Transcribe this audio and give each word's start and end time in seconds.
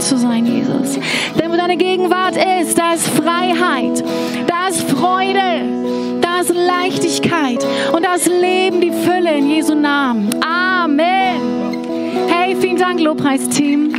zu 0.00 0.16
sein, 0.16 0.46
Jesus. 0.46 0.98
Denn 1.38 1.50
wo 1.50 1.56
deine 1.56 1.76
Gegenwart 1.76 2.36
ist, 2.60 2.78
da 2.78 2.94
ist 2.94 3.08
Freiheit, 3.08 4.02
da 4.46 4.68
ist 4.68 4.82
Freude, 4.90 6.20
da 6.20 6.40
ist 6.40 6.52
Leichtigkeit 6.54 7.64
und 7.92 8.04
da 8.04 8.14
ist 8.14 8.26
Leben, 8.26 8.80
die 8.80 8.92
Fülle 8.92 9.36
in 9.36 9.48
Jesu 9.48 9.74
Namen. 9.74 10.30
Amen. 10.42 11.80
Hey, 12.28 12.56
vielen 12.60 12.76
Dank, 12.76 13.00
Lobpreisteam. 13.00 13.94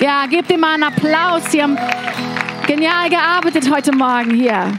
Ja, 0.00 0.26
gebt 0.26 0.50
ihm 0.50 0.60
mal 0.60 0.74
einen 0.74 0.82
Applaus. 0.84 1.50
Sie 1.50 1.62
haben 1.62 1.78
genial 2.66 3.08
gearbeitet 3.08 3.70
heute 3.70 3.94
Morgen 3.94 4.34
hier. 4.34 4.72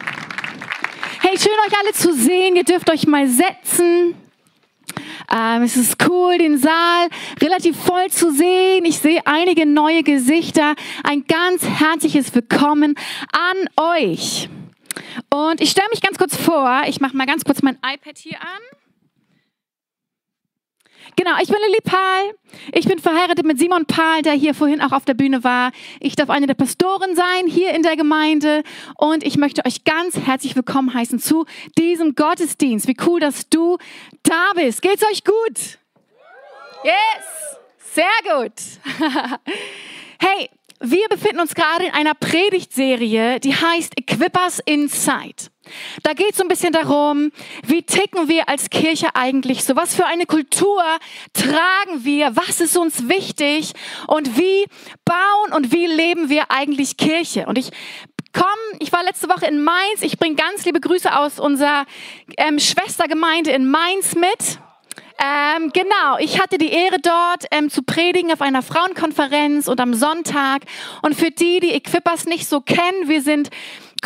Hey, 1.22 1.38
schön 1.38 1.52
euch 1.68 1.80
alle 1.82 1.94
zu 1.94 2.14
sehen. 2.14 2.56
Ihr 2.56 2.64
dürft 2.64 2.90
euch 2.92 3.08
mal 3.08 3.28
setzen. 3.28 4.25
Ähm, 5.34 5.64
es 5.64 5.76
ist 5.78 6.04
cool, 6.08 6.38
den 6.38 6.58
Saal 6.58 7.10
relativ 7.42 7.78
voll 7.78 8.10
zu 8.10 8.32
sehen. 8.32 8.86
Ich 8.86 9.00
sehe 9.00 9.22
einige 9.26 9.66
neue 9.66 10.04
Gesichter. 10.04 10.76
Ein 11.04 11.26
ganz 11.28 11.66
herzliches 11.66 12.34
Willkommen 12.34 12.96
an 13.32 13.70
euch. 13.98 14.50
Und 15.30 15.62
ich 15.62 15.72
stelle 15.72 15.88
mich 15.92 16.02
ganz 16.02 16.18
kurz 16.18 16.36
vor. 16.36 16.84
Ich 16.88 17.02
mache 17.02 17.16
mal 17.16 17.26
ganz 17.26 17.44
kurz 17.44 17.62
mein 17.62 17.76
iPad 17.76 18.18
hier 18.18 18.40
an. 18.42 18.85
Genau, 21.16 21.32
ich 21.42 21.48
bin 21.48 21.58
Lilly 21.68 21.82
Pahl. 21.82 22.36
Ich 22.74 22.88
bin 22.88 23.00
verheiratet 23.00 23.46
mit 23.46 23.60
Simon 23.60 23.86
Pahl, 23.86 24.22
der 24.22 24.34
hier 24.34 24.54
vorhin 24.54 24.82
auch 24.82 24.92
auf 24.92 25.06
der 25.06 25.14
Bühne 25.14 25.44
war. 25.44 25.72
Ich 26.00 26.16
darf 26.16 26.30
eine 26.30 26.48
der 26.48 26.56
Pastoren 26.56 27.16
sein 27.16 27.48
hier 27.48 27.74
in 27.74 27.84
der 27.84 27.96
Gemeinde 27.96 28.64
und 28.98 29.24
ich 29.24 29.38
möchte 29.38 29.66
euch 29.66 29.84
ganz 29.84 30.18
herzlich 30.18 30.56
willkommen 30.56 30.94
heißen 30.94 31.20
zu 31.20 31.46
diesem 31.78 32.16
Gottesdienst. 32.16 32.88
Wie 32.88 32.98
cool, 33.06 33.20
dass 33.20 33.50
du 33.50 33.78
da 34.24 34.52
bist. 34.56 34.82
Geht's 34.82 35.04
euch 35.04 35.24
gut? 35.24 35.78
Yes, 36.84 37.58
sehr 37.94 38.06
gut. 38.36 38.54
hey, 40.20 40.50
wir 40.80 41.08
befinden 41.10 41.40
uns 41.40 41.56
gerade 41.56 41.86
in 41.86 41.94
einer 41.94 42.14
Predigtserie, 42.14 43.40
die 43.40 43.56
heißt 43.56 43.98
Equippers 43.98 44.60
Inside. 44.66 45.50
Da 46.04 46.14
geht 46.14 46.32
es 46.32 46.38
so 46.38 46.44
ein 46.44 46.48
bisschen 46.48 46.74
darum, 46.74 47.32
wie 47.66 47.84
ticken 47.84 48.28
wir 48.28 48.50
als 48.50 48.70
Kirche 48.70 49.16
eigentlich 49.16 49.64
so? 49.64 49.76
Was 49.76 49.96
für 49.96 50.06
eine 50.06 50.26
Kultur 50.26 50.84
tragen 51.34 52.04
wir? 52.04 52.36
Was 52.36 52.62
ist 52.62 52.78
uns 52.78 53.08
wichtig? 53.08 53.74
Und 54.08 54.38
wie 54.38 54.66
bauen 55.06 55.54
und 55.54 55.72
wie 55.72 55.88
leben 55.88 56.30
wir 56.30 56.52
eigentlich 56.52 56.98
Kirche? 56.98 57.46
Und 57.48 57.58
ich 57.58 57.72
komm, 58.34 58.44
ich 58.80 58.92
war 58.92 59.04
letzte 59.04 59.30
Woche 59.30 59.48
in 59.48 59.64
Mainz. 59.64 60.02
Ich 60.02 60.18
bringe 60.18 60.36
ganz 60.36 60.66
liebe 60.66 60.80
Grüße 60.80 61.18
aus 61.18 61.40
unserer 61.40 61.86
ähm, 62.38 62.60
Schwestergemeinde 62.60 63.52
in 63.52 63.70
Mainz 63.70 64.16
mit. 64.16 64.60
Ähm, 65.18 65.72
genau, 65.72 66.18
ich 66.20 66.42
hatte 66.42 66.58
die 66.58 66.72
Ehre 66.72 66.98
dort 67.02 67.46
ähm, 67.52 67.70
zu 67.70 67.84
predigen 67.84 68.34
auf 68.34 68.42
einer 68.42 68.62
Frauenkonferenz 68.62 69.70
und 69.70 69.80
am 69.80 69.94
Sonntag. 69.94 70.64
Und 71.02 71.16
für 71.16 71.32
die, 71.32 71.62
die 71.62 71.72
Equippers 71.72 72.26
nicht 72.26 72.48
so 72.48 72.60
kennen, 72.60 73.08
wir 73.08 73.22
sind 73.22 73.50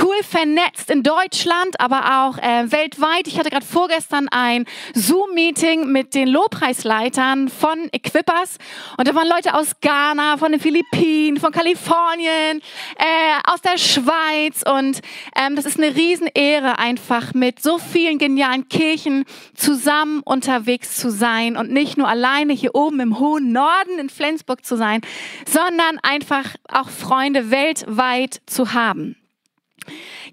cool 0.02 0.16
vernetzt 0.24 0.90
in 0.90 1.04
Deutschland, 1.04 1.80
aber 1.80 2.26
auch 2.26 2.38
äh, 2.38 2.72
weltweit. 2.72 3.28
Ich 3.28 3.38
hatte 3.38 3.50
gerade 3.50 3.66
vorgestern 3.66 4.28
ein 4.30 4.66
Zoom-Meeting 4.94 5.92
mit 5.92 6.16
den 6.16 6.28
Lobpreisleitern 6.28 7.50
von 7.50 7.90
Equippers 7.92 8.58
und 8.98 9.08
da 9.08 9.16
waren 9.16 9.28
Leute 9.28 9.54
aus 9.54 9.80
Ghana, 9.82 10.38
von 10.38 10.52
den 10.52 10.62
Philippinen, 10.62 11.38
von 11.38 11.52
Kalifornien, 11.52 12.62
äh, 12.98 13.52
aus 13.52 13.62
der 13.62 13.78
Schweiz 13.78 14.64
und 14.64 15.02
ähm, 15.36 15.56
das 15.56 15.66
ist 15.66 15.78
eine 15.78 15.96
Riesenehre 15.96 16.80
einfach 16.80 17.34
mit 17.34 17.62
so 17.62 17.78
vielen 17.78 18.18
genialen 18.18 18.70
Kirchen 18.70 19.26
zusammen 19.56 20.22
unterwegs 20.24 20.96
zu 20.96 21.12
sein 21.12 21.58
und 21.58 21.72
nicht 21.72 21.98
nur 21.98 22.08
alleine 22.08 22.54
hier 22.54 22.76
oben 22.76 23.00
im 23.00 23.20
hohen 23.20 23.52
Norden 23.52 24.00
in 24.00 24.10
Flensburg 24.10 24.66
zu 24.66 24.78
sein, 24.78 25.02
sondern 25.48 26.00
einfach 26.02 26.56
auch 26.68 26.90
Freunde 26.90 27.52
weltweit 27.52 28.42
zu 28.46 28.74
haben. 28.74 29.19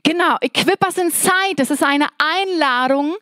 Genau, 0.02 0.36
Equip 0.40 0.84
Us 0.84 0.98
Inside, 0.98 1.56
das 1.56 1.70
ist 1.70 1.82
eine 1.82 2.06
Einladung, 2.18 3.16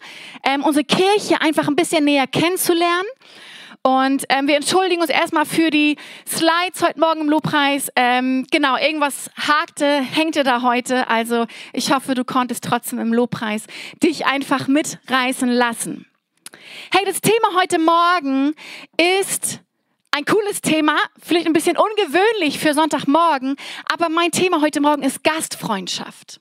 ähm, 0.45 0.63
unsere 0.63 0.85
Kirche 0.85 1.41
einfach 1.41 1.69
ein 1.69 1.77
bisschen 1.77 2.05
näher 2.05 2.27
kennenzulernen. 2.27 3.09
Und 3.87 4.25
ähm, 4.31 4.49
wir 4.49 4.57
entschuldigen 4.57 5.03
uns 5.03 5.11
erstmal 5.11 5.45
für 5.45 5.71
die 5.71 5.97
Slides 6.27 6.81
heute 6.81 6.99
Morgen 6.99 7.21
im 7.21 7.29
Lobpreis. 7.29 7.91
Ähm, 7.97 8.47
genau, 8.51 8.79
irgendwas 8.79 9.31
hakte, 9.37 10.01
hängte 10.01 10.43
da 10.43 10.63
heute. 10.63 11.09
Also 11.09 11.47
ich 11.75 11.93
hoffe, 11.93 12.15
du 12.15 12.25
konntest 12.25 12.65
trotzdem 12.65 12.99
im 12.99 13.13
Lobpreis 13.13 13.65
dich 14.03 14.25
einfach 14.25 14.69
mitreißen 14.69 15.51
lassen. 15.51 16.07
Hey, 16.93 17.05
das 17.05 17.21
Thema 17.21 17.61
heute 17.61 17.79
Morgen 17.79 18.55
ist 19.21 19.61
ein 20.15 20.25
cooles 20.25 20.61
Thema, 20.61 20.97
vielleicht 21.21 21.47
ein 21.47 21.53
bisschen 21.53 21.77
ungewöhnlich 21.77 22.61
für 22.61 22.73
Sonntagmorgen, 22.73 23.57
aber 23.93 24.09
mein 24.09 24.31
Thema 24.31 24.61
heute 24.61 24.81
Morgen 24.81 25.03
ist 25.03 25.25
Gastfreundschaft. 25.25 26.41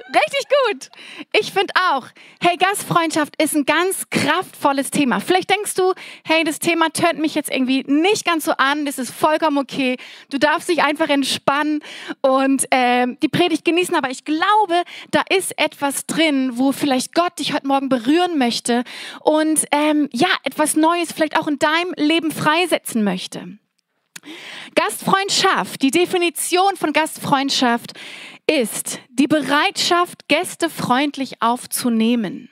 Richtig 0.00 0.44
gut. 0.66 0.90
Ich 1.32 1.52
finde 1.52 1.72
auch, 1.90 2.06
hey, 2.40 2.56
Gastfreundschaft 2.56 3.40
ist 3.42 3.54
ein 3.54 3.64
ganz 3.64 4.08
kraftvolles 4.10 4.90
Thema. 4.90 5.20
Vielleicht 5.20 5.50
denkst 5.50 5.74
du, 5.74 5.92
hey, 6.24 6.44
das 6.44 6.58
Thema 6.58 6.90
tönt 6.90 7.18
mich 7.18 7.34
jetzt 7.34 7.50
irgendwie 7.50 7.84
nicht 7.86 8.24
ganz 8.24 8.44
so 8.44 8.52
an, 8.52 8.86
das 8.86 8.98
ist 8.98 9.12
vollkommen 9.12 9.58
okay. 9.58 9.96
Du 10.30 10.38
darfst 10.38 10.68
dich 10.68 10.82
einfach 10.82 11.08
entspannen 11.08 11.80
und 12.20 12.66
äh, 12.70 13.06
die 13.22 13.28
Predigt 13.28 13.64
genießen, 13.64 13.94
aber 13.94 14.10
ich 14.10 14.24
glaube, 14.24 14.82
da 15.10 15.22
ist 15.28 15.58
etwas 15.58 16.06
drin, 16.06 16.52
wo 16.54 16.72
vielleicht 16.72 17.14
Gott 17.14 17.38
dich 17.38 17.52
heute 17.52 17.66
Morgen 17.66 17.88
berühren 17.88 18.38
möchte 18.38 18.84
und 19.20 19.64
ähm, 19.72 20.08
ja, 20.12 20.28
etwas 20.44 20.76
Neues 20.76 21.12
vielleicht 21.12 21.38
auch 21.38 21.48
in 21.48 21.58
deinem 21.58 21.92
Leben 21.96 22.30
freisetzen 22.30 23.04
möchte. 23.04 23.58
Gastfreundschaft, 24.74 25.82
die 25.82 25.90
Definition 25.90 26.76
von 26.76 26.92
Gastfreundschaft 26.92 27.92
ist 28.48 29.00
die 29.10 29.26
Bereitschaft, 29.26 30.28
Gäste 30.28 30.70
freundlich 30.70 31.42
aufzunehmen. 31.42 32.48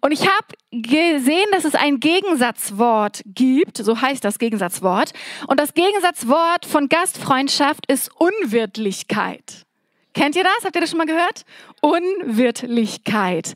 Und 0.00 0.12
ich 0.12 0.22
habe 0.22 0.46
gesehen, 0.72 1.46
dass 1.52 1.64
es 1.64 1.74
ein 1.74 2.00
Gegensatzwort 2.00 3.22
gibt, 3.24 3.78
so 3.78 4.00
heißt 4.00 4.24
das 4.24 4.38
Gegensatzwort. 4.38 5.12
Und 5.46 5.60
das 5.60 5.74
Gegensatzwort 5.74 6.66
von 6.66 6.88
Gastfreundschaft 6.88 7.86
ist 7.90 8.10
Unwirtlichkeit. 8.18 9.64
Kennt 10.12 10.36
ihr 10.36 10.44
das? 10.44 10.64
Habt 10.64 10.74
ihr 10.74 10.80
das 10.80 10.90
schon 10.90 10.98
mal 10.98 11.06
gehört? 11.06 11.44
Unwirtlichkeit. 11.80 13.54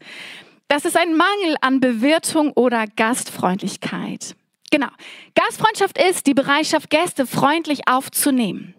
Das 0.69 0.85
ist 0.85 0.97
ein 0.97 1.17
Mangel 1.17 1.57
an 1.61 1.81
Bewirtung 1.81 2.53
oder 2.53 2.87
Gastfreundlichkeit. 2.87 4.37
Genau. 4.71 4.89
Gastfreundschaft 5.35 5.99
ist 5.99 6.27
die 6.27 6.35
Bereitschaft, 6.35 6.91
Gäste 6.91 7.27
freundlich 7.27 7.89
aufzunehmen. 7.89 8.75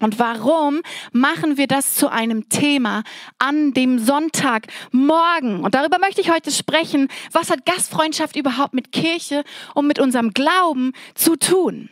Und 0.00 0.18
warum 0.18 0.80
machen 1.12 1.56
wir 1.56 1.66
das 1.66 1.94
zu 1.94 2.08
einem 2.08 2.48
Thema 2.48 3.04
an 3.38 3.72
dem 3.72 3.98
Sonntagmorgen? 3.98 5.62
Und 5.62 5.74
darüber 5.74 5.98
möchte 5.98 6.20
ich 6.20 6.30
heute 6.30 6.50
sprechen. 6.50 7.08
Was 7.32 7.50
hat 7.50 7.64
Gastfreundschaft 7.64 8.36
überhaupt 8.36 8.74
mit 8.74 8.92
Kirche 8.92 9.44
und 9.74 9.86
mit 9.86 9.98
unserem 9.98 10.32
Glauben 10.32 10.92
zu 11.14 11.36
tun? 11.36 11.90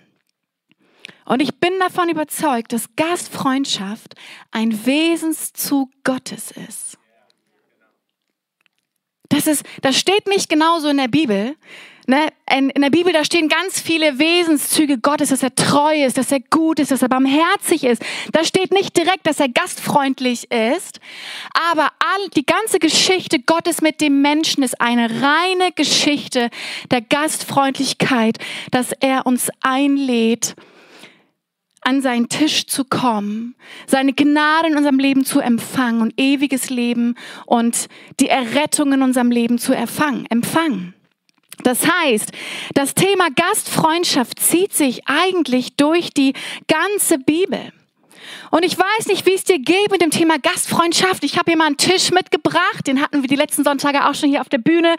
Und 1.24 1.40
ich 1.40 1.58
bin 1.60 1.78
davon 1.78 2.08
überzeugt, 2.08 2.72
dass 2.72 2.96
Gastfreundschaft 2.96 4.14
ein 4.50 4.84
Wesenszug 4.84 5.90
Gottes 6.04 6.50
ist. 6.50 6.98
Das, 9.28 9.46
ist, 9.46 9.64
das 9.80 9.96
steht 9.96 10.26
nicht 10.26 10.48
genauso 10.48 10.88
in 10.88 10.98
der 10.98 11.08
Bibel, 11.08 11.56
Ne, 12.08 12.28
in, 12.50 12.68
in 12.70 12.82
der 12.82 12.90
Bibel, 12.90 13.12
da 13.12 13.24
stehen 13.24 13.48
ganz 13.48 13.80
viele 13.80 14.18
Wesenszüge 14.18 14.98
Gottes, 14.98 15.28
dass 15.28 15.44
er 15.44 15.54
treu 15.54 16.04
ist, 16.04 16.18
dass 16.18 16.32
er 16.32 16.40
gut 16.40 16.80
ist, 16.80 16.90
dass 16.90 17.02
er 17.02 17.08
barmherzig 17.08 17.84
ist. 17.84 18.02
Da 18.32 18.42
steht 18.42 18.72
nicht 18.72 18.96
direkt, 18.96 19.24
dass 19.24 19.38
er 19.38 19.48
gastfreundlich 19.48 20.50
ist, 20.50 20.98
aber 21.70 21.84
all, 22.00 22.28
die 22.34 22.44
ganze 22.44 22.80
Geschichte 22.80 23.38
Gottes 23.38 23.82
mit 23.82 24.00
dem 24.00 24.20
Menschen 24.20 24.64
ist 24.64 24.80
eine 24.80 25.22
reine 25.22 25.70
Geschichte 25.76 26.50
der 26.90 27.02
Gastfreundlichkeit, 27.02 28.38
dass 28.72 28.90
er 28.98 29.24
uns 29.24 29.48
einlädt, 29.60 30.56
an 31.82 32.00
seinen 32.00 32.28
Tisch 32.28 32.66
zu 32.66 32.84
kommen, 32.84 33.54
seine 33.86 34.12
Gnade 34.12 34.68
in 34.68 34.76
unserem 34.76 34.98
Leben 34.98 35.24
zu 35.24 35.40
empfangen 35.40 36.00
und 36.00 36.14
ewiges 36.16 36.70
Leben 36.70 37.16
und 37.46 37.88
die 38.18 38.28
Errettung 38.28 38.92
in 38.92 39.02
unserem 39.02 39.30
Leben 39.30 39.58
zu 39.58 39.72
erfangen, 39.72 40.26
empfangen. 40.26 40.94
Das 41.58 41.86
heißt, 41.86 42.32
das 42.74 42.94
Thema 42.94 43.28
Gastfreundschaft 43.30 44.40
zieht 44.40 44.72
sich 44.72 45.02
eigentlich 45.06 45.76
durch 45.76 46.10
die 46.10 46.32
ganze 46.66 47.18
Bibel. 47.18 47.72
Und 48.50 48.64
ich 48.64 48.76
weiß 48.78 49.06
nicht, 49.06 49.26
wie 49.26 49.34
es 49.34 49.44
dir 49.44 49.58
geht 49.58 49.90
mit 49.90 50.02
dem 50.02 50.10
Thema 50.10 50.38
Gastfreundschaft. 50.38 51.24
Ich 51.24 51.38
habe 51.38 51.50
hier 51.50 51.56
mal 51.56 51.66
einen 51.66 51.76
Tisch 51.76 52.10
mitgebracht, 52.10 52.86
den 52.86 53.00
hatten 53.00 53.22
wir 53.22 53.28
die 53.28 53.36
letzten 53.36 53.64
Sonntage 53.64 54.06
auch 54.06 54.14
schon 54.14 54.28
hier 54.28 54.40
auf 54.40 54.48
der 54.48 54.58
Bühne. 54.58 54.96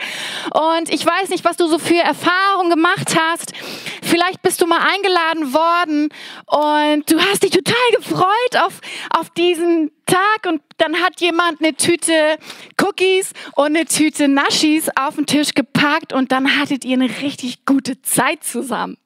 Und 0.53 0.91
ich 0.91 1.05
weiß 1.05 1.29
nicht, 1.29 1.45
was 1.45 1.57
du 1.57 1.67
so 1.67 1.79
für 1.79 1.99
Erfahrungen 1.99 2.69
gemacht 2.69 3.15
hast. 3.17 3.53
Vielleicht 4.01 4.41
bist 4.41 4.61
du 4.61 4.67
mal 4.67 4.79
eingeladen 4.79 5.53
worden 5.53 6.09
und 6.45 7.11
du 7.11 7.19
hast 7.19 7.43
dich 7.43 7.51
total 7.51 7.75
gefreut 7.97 8.63
auf, 8.65 8.79
auf 9.09 9.29
diesen 9.31 9.91
Tag 10.05 10.45
und 10.47 10.61
dann 10.77 10.95
hat 11.01 11.21
jemand 11.21 11.61
eine 11.61 11.75
Tüte 11.75 12.37
Cookies 12.81 13.31
und 13.55 13.67
eine 13.67 13.85
Tüte 13.85 14.27
Naschis 14.27 14.89
auf 14.95 15.15
den 15.15 15.25
Tisch 15.25 15.53
gepackt 15.53 16.13
und 16.13 16.31
dann 16.31 16.59
hattet 16.59 16.85
ihr 16.85 16.93
eine 16.93 17.09
richtig 17.21 17.65
gute 17.65 18.01
Zeit 18.01 18.43
zusammen. 18.43 18.97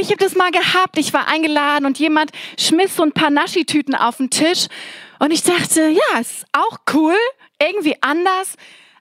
Ich 0.00 0.10
habe 0.10 0.18
das 0.18 0.36
mal 0.36 0.52
gehabt. 0.52 0.96
Ich 0.96 1.12
war 1.12 1.26
eingeladen 1.26 1.84
und 1.84 1.98
jemand 1.98 2.30
schmiss 2.56 2.94
so 2.94 3.02
ein 3.02 3.12
paar 3.12 3.30
Naschi-Tüten 3.30 3.96
auf 3.96 4.18
den 4.18 4.30
Tisch. 4.30 4.68
Und 5.18 5.32
ich 5.32 5.42
dachte, 5.42 5.88
ja, 5.88 6.20
ist 6.20 6.46
auch 6.52 6.78
cool, 6.94 7.16
irgendwie 7.60 7.96
anders. 8.00 8.54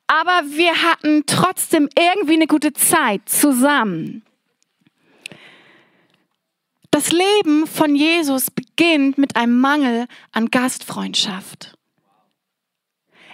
Aber 0.08 0.42
wir 0.46 0.82
hatten 0.82 1.26
trotzdem 1.28 1.88
irgendwie 1.98 2.34
eine 2.34 2.48
gute 2.48 2.74
Zeit 2.74 3.30
zusammen. 3.30 4.24
Das 6.90 7.12
Leben 7.12 7.68
von 7.68 7.96
Jesus 7.96 8.50
beginnt 8.50 9.20
mit 9.20 9.36
einem 9.36 9.60
Mangel 9.60 10.08
an 10.32 10.50
Gastfreundschaft. 10.50 11.78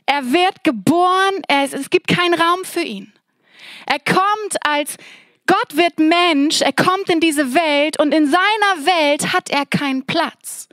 Er 0.06 0.34
wird 0.34 0.66
geboren, 0.66 1.42
es 1.48 1.90
gibt 1.90 2.10
keinen 2.10 2.34
Raum 2.34 2.66
für 2.66 2.82
ihn. 2.82 3.14
Er 3.86 4.00
kommt 4.00 4.58
als 4.66 4.98
Gott 5.48 5.76
wird 5.76 6.00
Mensch, 6.00 6.62
er 6.62 6.74
kommt 6.74 7.10
in 7.10 7.20
diese 7.20 7.54
Welt 7.54 8.00
und 8.00 8.14
in 8.14 8.26
seiner 8.26 8.86
Welt 8.86 9.34
hat 9.34 9.50
er 9.50 9.66
keinen 9.66 10.06
Platz. 10.06 10.68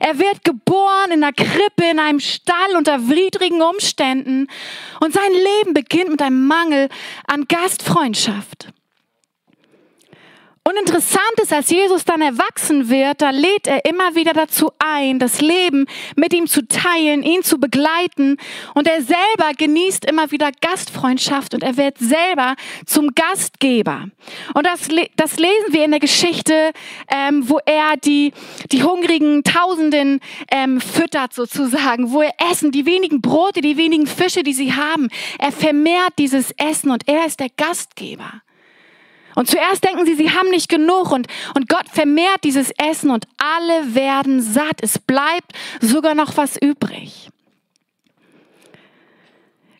Er 0.00 0.18
wird 0.18 0.44
geboren 0.44 1.10
in 1.12 1.24
einer 1.24 1.32
Krippe, 1.32 1.90
in 1.90 1.98
einem 1.98 2.20
Stall 2.20 2.76
unter 2.76 3.08
widrigen 3.08 3.62
Umständen 3.62 4.48
und 5.00 5.12
sein 5.12 5.32
Leben 5.32 5.74
beginnt 5.74 6.10
mit 6.10 6.22
einem 6.22 6.46
Mangel 6.46 6.88
an 7.26 7.46
Gastfreundschaft. 7.48 8.73
Und 10.66 10.78
interessant 10.78 11.34
ist, 11.42 11.52
als 11.52 11.68
Jesus 11.68 12.06
dann 12.06 12.22
erwachsen 12.22 12.88
wird, 12.88 13.20
da 13.20 13.28
lädt 13.28 13.66
er 13.66 13.84
immer 13.84 14.14
wieder 14.14 14.32
dazu 14.32 14.72
ein, 14.78 15.18
das 15.18 15.42
Leben 15.42 15.84
mit 16.16 16.32
ihm 16.32 16.46
zu 16.46 16.66
teilen, 16.66 17.22
ihn 17.22 17.42
zu 17.42 17.58
begleiten. 17.58 18.38
Und 18.74 18.88
er 18.88 19.02
selber 19.02 19.52
genießt 19.58 20.06
immer 20.06 20.30
wieder 20.30 20.50
Gastfreundschaft 20.62 21.52
und 21.52 21.62
er 21.62 21.76
wird 21.76 21.98
selber 21.98 22.54
zum 22.86 23.14
Gastgeber. 23.14 24.08
Und 24.54 24.64
das, 24.64 24.88
das 25.16 25.36
lesen 25.38 25.72
wir 25.72 25.84
in 25.84 25.90
der 25.90 26.00
Geschichte, 26.00 26.72
ähm, 27.08 27.46
wo 27.46 27.58
er 27.66 27.98
die, 27.98 28.32
die 28.72 28.82
hungrigen 28.82 29.44
Tausenden 29.44 30.20
ähm, 30.50 30.80
füttert 30.80 31.34
sozusagen, 31.34 32.10
wo 32.10 32.22
er 32.22 32.32
Essen, 32.50 32.72
die 32.72 32.86
wenigen 32.86 33.20
Brote, 33.20 33.60
die 33.60 33.76
wenigen 33.76 34.06
Fische, 34.06 34.42
die 34.42 34.54
sie 34.54 34.72
haben. 34.72 35.10
Er 35.38 35.52
vermehrt 35.52 36.14
dieses 36.16 36.52
Essen 36.52 36.90
und 36.90 37.06
er 37.06 37.26
ist 37.26 37.38
der 37.38 37.50
Gastgeber. 37.54 38.43
Und 39.34 39.48
zuerst 39.48 39.84
denken 39.84 40.06
sie, 40.06 40.14
sie 40.14 40.30
haben 40.30 40.50
nicht 40.50 40.68
genug 40.68 41.12
und, 41.12 41.26
und 41.54 41.68
Gott 41.68 41.88
vermehrt 41.92 42.44
dieses 42.44 42.70
Essen 42.78 43.10
und 43.10 43.26
alle 43.38 43.94
werden 43.94 44.40
satt. 44.40 44.80
Es 44.82 44.98
bleibt 44.98 45.52
sogar 45.80 46.14
noch 46.14 46.36
was 46.36 46.56
übrig. 46.56 47.28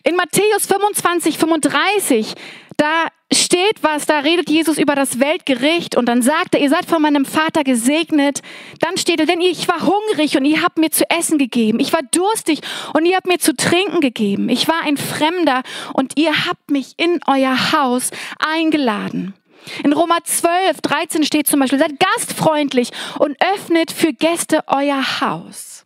In 0.06 0.16
Matthäus 0.16 0.66
25, 0.66 1.38
35, 1.38 2.34
da 2.76 3.06
steht 3.32 3.82
was, 3.82 4.06
da 4.06 4.18
redet 4.20 4.50
Jesus 4.50 4.78
über 4.78 4.94
das 4.94 5.20
Weltgericht 5.20 5.96
und 5.96 6.06
dann 6.06 6.22
sagt 6.22 6.54
er, 6.54 6.60
ihr 6.60 6.68
seid 6.68 6.84
von 6.84 7.00
meinem 7.00 7.24
Vater 7.24 7.64
gesegnet. 7.64 8.42
Dann 8.80 8.96
steht 8.96 9.20
er, 9.20 9.26
denn 9.26 9.40
ich 9.40 9.68
war 9.68 9.80
hungrig 9.80 10.36
und 10.36 10.44
ihr 10.44 10.62
habt 10.62 10.78
mir 10.78 10.90
zu 10.90 11.08
essen 11.10 11.38
gegeben. 11.38 11.80
Ich 11.80 11.92
war 11.92 12.02
durstig 12.02 12.60
und 12.92 13.06
ihr 13.06 13.16
habt 13.16 13.26
mir 13.26 13.38
zu 13.38 13.54
trinken 13.56 14.00
gegeben. 14.00 14.48
Ich 14.48 14.68
war 14.68 14.82
ein 14.84 14.96
Fremder 14.96 15.62
und 15.92 16.18
ihr 16.18 16.46
habt 16.46 16.70
mich 16.70 16.94
in 16.98 17.20
euer 17.26 17.72
Haus 17.72 18.10
eingeladen. 18.38 19.34
In 19.82 19.93
Roma 19.93 20.19
12, 20.22 20.81
13 20.81 21.25
steht 21.25 21.46
zum 21.46 21.61
Beispiel, 21.61 21.78
seid 21.78 21.99
gastfreundlich 21.99 22.90
und 23.19 23.37
öffnet 23.55 23.90
für 23.90 24.12
Gäste 24.12 24.64
euer 24.66 25.20
Haus. 25.20 25.84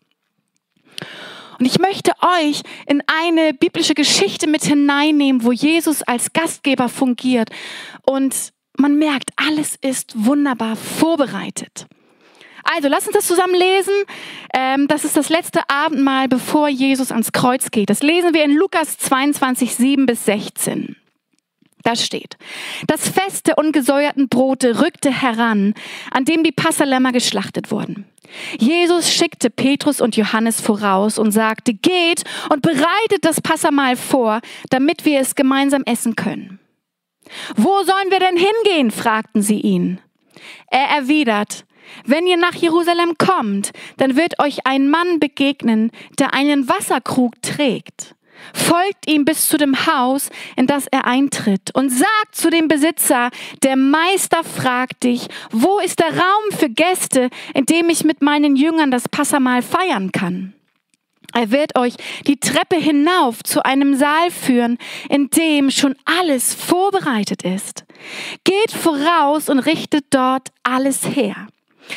Und 1.58 1.66
ich 1.66 1.78
möchte 1.78 2.12
euch 2.40 2.62
in 2.86 3.02
eine 3.06 3.52
biblische 3.52 3.94
Geschichte 3.94 4.46
mit 4.46 4.64
hineinnehmen, 4.64 5.42
wo 5.42 5.52
Jesus 5.52 6.02
als 6.02 6.32
Gastgeber 6.32 6.88
fungiert. 6.88 7.50
Und 8.06 8.52
man 8.76 8.96
merkt, 8.96 9.30
alles 9.36 9.76
ist 9.80 10.12
wunderbar 10.14 10.76
vorbereitet. 10.76 11.86
Also, 12.62 12.88
lass 12.88 13.06
uns 13.06 13.16
das 13.16 13.26
zusammen 13.26 13.54
lesen. 13.54 13.94
Ähm, 14.54 14.88
das 14.88 15.04
ist 15.04 15.16
das 15.16 15.30
letzte 15.30 15.60
Abendmahl, 15.69 16.28
bevor 16.28 16.69
Jesus 16.69 17.10
ans 17.10 17.32
Kreuz 17.32 17.70
geht. 17.70 17.90
Das 17.90 18.02
lesen 18.02 18.34
wir 18.34 18.44
in 18.44 18.54
Lukas 18.54 18.98
22, 18.98 19.75
7 19.75 20.06
bis 20.06 20.25
16. 20.26 20.96
Da 21.88 21.96
steht, 21.96 22.37
das 22.87 23.08
Fest 23.08 23.46
der 23.46 23.56
ungesäuerten 23.56 24.29
Brote 24.29 24.82
rückte 24.82 25.11
heran, 25.11 25.73
an 26.11 26.26
dem 26.26 26.44
die 26.44 26.52
Passalämmer 26.52 27.12
geschlachtet 27.12 27.70
wurden. 27.70 28.05
Jesus 28.58 29.11
schickte 29.11 29.49
Petrus 29.49 30.02
und 30.02 30.14
Johannes 30.14 30.61
voraus 30.61 31.19
und 31.19 31.32
sagte, 31.32 31.73
geht 31.73 32.25
und 32.50 32.61
bereitet 32.61 33.23
das 33.23 33.40
Passamahl 33.40 33.96
vor, 33.96 34.43
damit 34.69 35.06
wir 35.06 35.19
es 35.19 35.35
gemeinsam 35.35 35.82
essen 35.85 36.14
können. 36.14 36.58
Wo 37.56 37.82
sollen 37.85 38.11
wir 38.11 38.20
denn 38.20 38.37
hingehen? 38.37 38.90
fragten 38.90 39.40
sie 39.40 39.62
ihn. 39.62 39.99
Er 40.70 40.88
erwidert, 40.94 41.64
wenn 42.05 42.26
ihr 42.26 42.37
nach 42.37 42.55
Jerusalem 42.55 43.17
kommt, 43.17 43.70
dann 43.96 44.14
wird 44.14 44.38
euch 44.40 44.67
ein 44.67 44.90
Mann 44.90 45.20
begegnen, 45.20 45.90
der 46.19 46.35
einen 46.35 46.69
Wasserkrug 46.69 47.40
trägt. 47.40 48.14
Folgt 48.52 49.08
ihm 49.11 49.25
bis 49.25 49.49
zu 49.49 49.56
dem 49.56 49.87
Haus, 49.87 50.31
in 50.56 50.67
das 50.67 50.87
er 50.87 51.06
eintritt 51.06 51.75
und 51.75 51.90
sagt 51.90 52.32
zu 52.32 52.50
dem 52.50 52.69
Besitzer, 52.69 53.31
der 53.62 53.76
Meister 53.76 54.44
fragt 54.44 55.05
dich, 55.05 55.29
wo 55.50 55.79
ist 55.79 55.99
der 55.99 56.11
Raum 56.11 56.58
für 56.58 56.69
Gäste, 56.69 57.31
in 57.55 57.67
dem 57.67 57.88
ich 57.90 58.05
mit 58.05 58.23
meinen 58.23 58.56
Jüngern 58.56 58.90
das 58.90 59.08
Passamal 59.08 59.62
feiern 59.62 60.12
kann? 60.12 60.55
Er 61.35 61.50
wird 61.50 61.76
euch 61.76 61.94
die 62.26 62.40
Treppe 62.40 62.76
hinauf 62.76 63.43
zu 63.43 63.64
einem 63.64 63.94
Saal 63.94 64.31
führen, 64.31 64.79
in 65.11 65.29
dem 65.31 65.70
schon 65.70 65.94
alles 66.05 66.55
vorbereitet 66.55 67.43
ist. 67.43 67.85
Geht 68.44 68.73
voraus 68.73 69.49
und 69.49 69.58
richtet 69.58 70.06
dort 70.11 70.49
alles 70.62 71.05
her. 71.05 71.49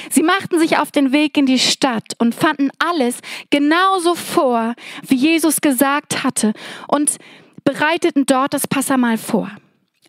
Sie 0.10 0.24
machten 0.24 0.60
sich 0.60 0.78
auf 0.78 0.92
den 0.92 1.12
Weg 1.12 1.38
in 1.38 1.46
die 1.46 1.60
Stadt 1.60 2.14
und 2.18 2.36
fanden 2.36 2.70
alles 2.80 3.20
genauso 3.50 4.16
vor, 4.16 4.76
wie 5.08 5.16
Jesus 5.16 5.62
gesagt 5.62 6.24
hatte 6.24 6.54
und 6.88 7.18
bereiteten 7.64 8.26
dort 8.26 8.54
das 8.54 8.68
Passamal 8.68 9.18
vor. 9.18 9.50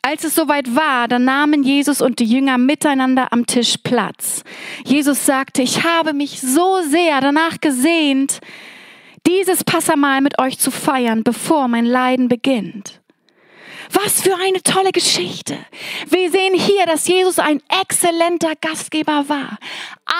Als 0.05 0.25
es 0.25 0.35
soweit 0.35 0.75
war, 0.75 1.07
dann 1.07 1.25
nahmen 1.25 1.63
Jesus 1.63 2.01
und 2.01 2.19
die 2.19 2.25
Jünger 2.25 2.59
miteinander 2.59 3.33
am 3.33 3.47
Tisch 3.47 3.77
Platz. 3.85 4.43
Jesus 4.85 5.27
sagte, 5.27 5.63
ich 5.63 5.85
habe 5.85 6.13
mich 6.13 6.41
so 6.41 6.81
sehr 6.83 7.21
danach 7.21 7.61
gesehnt, 7.61 8.41
dieses 9.29 9.63
Passamal 9.63 10.21
mit 10.21 10.41
euch 10.41 10.59
zu 10.59 10.73
feiern, 10.73 11.23
bevor 11.23 11.69
mein 11.69 11.87
Leiden 11.87 12.27
beginnt. 12.27 13.02
Was 13.93 14.23
für 14.23 14.35
eine 14.37 14.63
tolle 14.63 14.91
Geschichte. 14.91 15.59
Wir 16.09 16.31
sehen 16.31 16.55
hier, 16.55 16.87
dass 16.87 17.07
Jesus 17.07 17.39
ein 17.39 17.63
exzellenter 17.69 18.55
Gastgeber 18.61 19.29
war. 19.29 19.59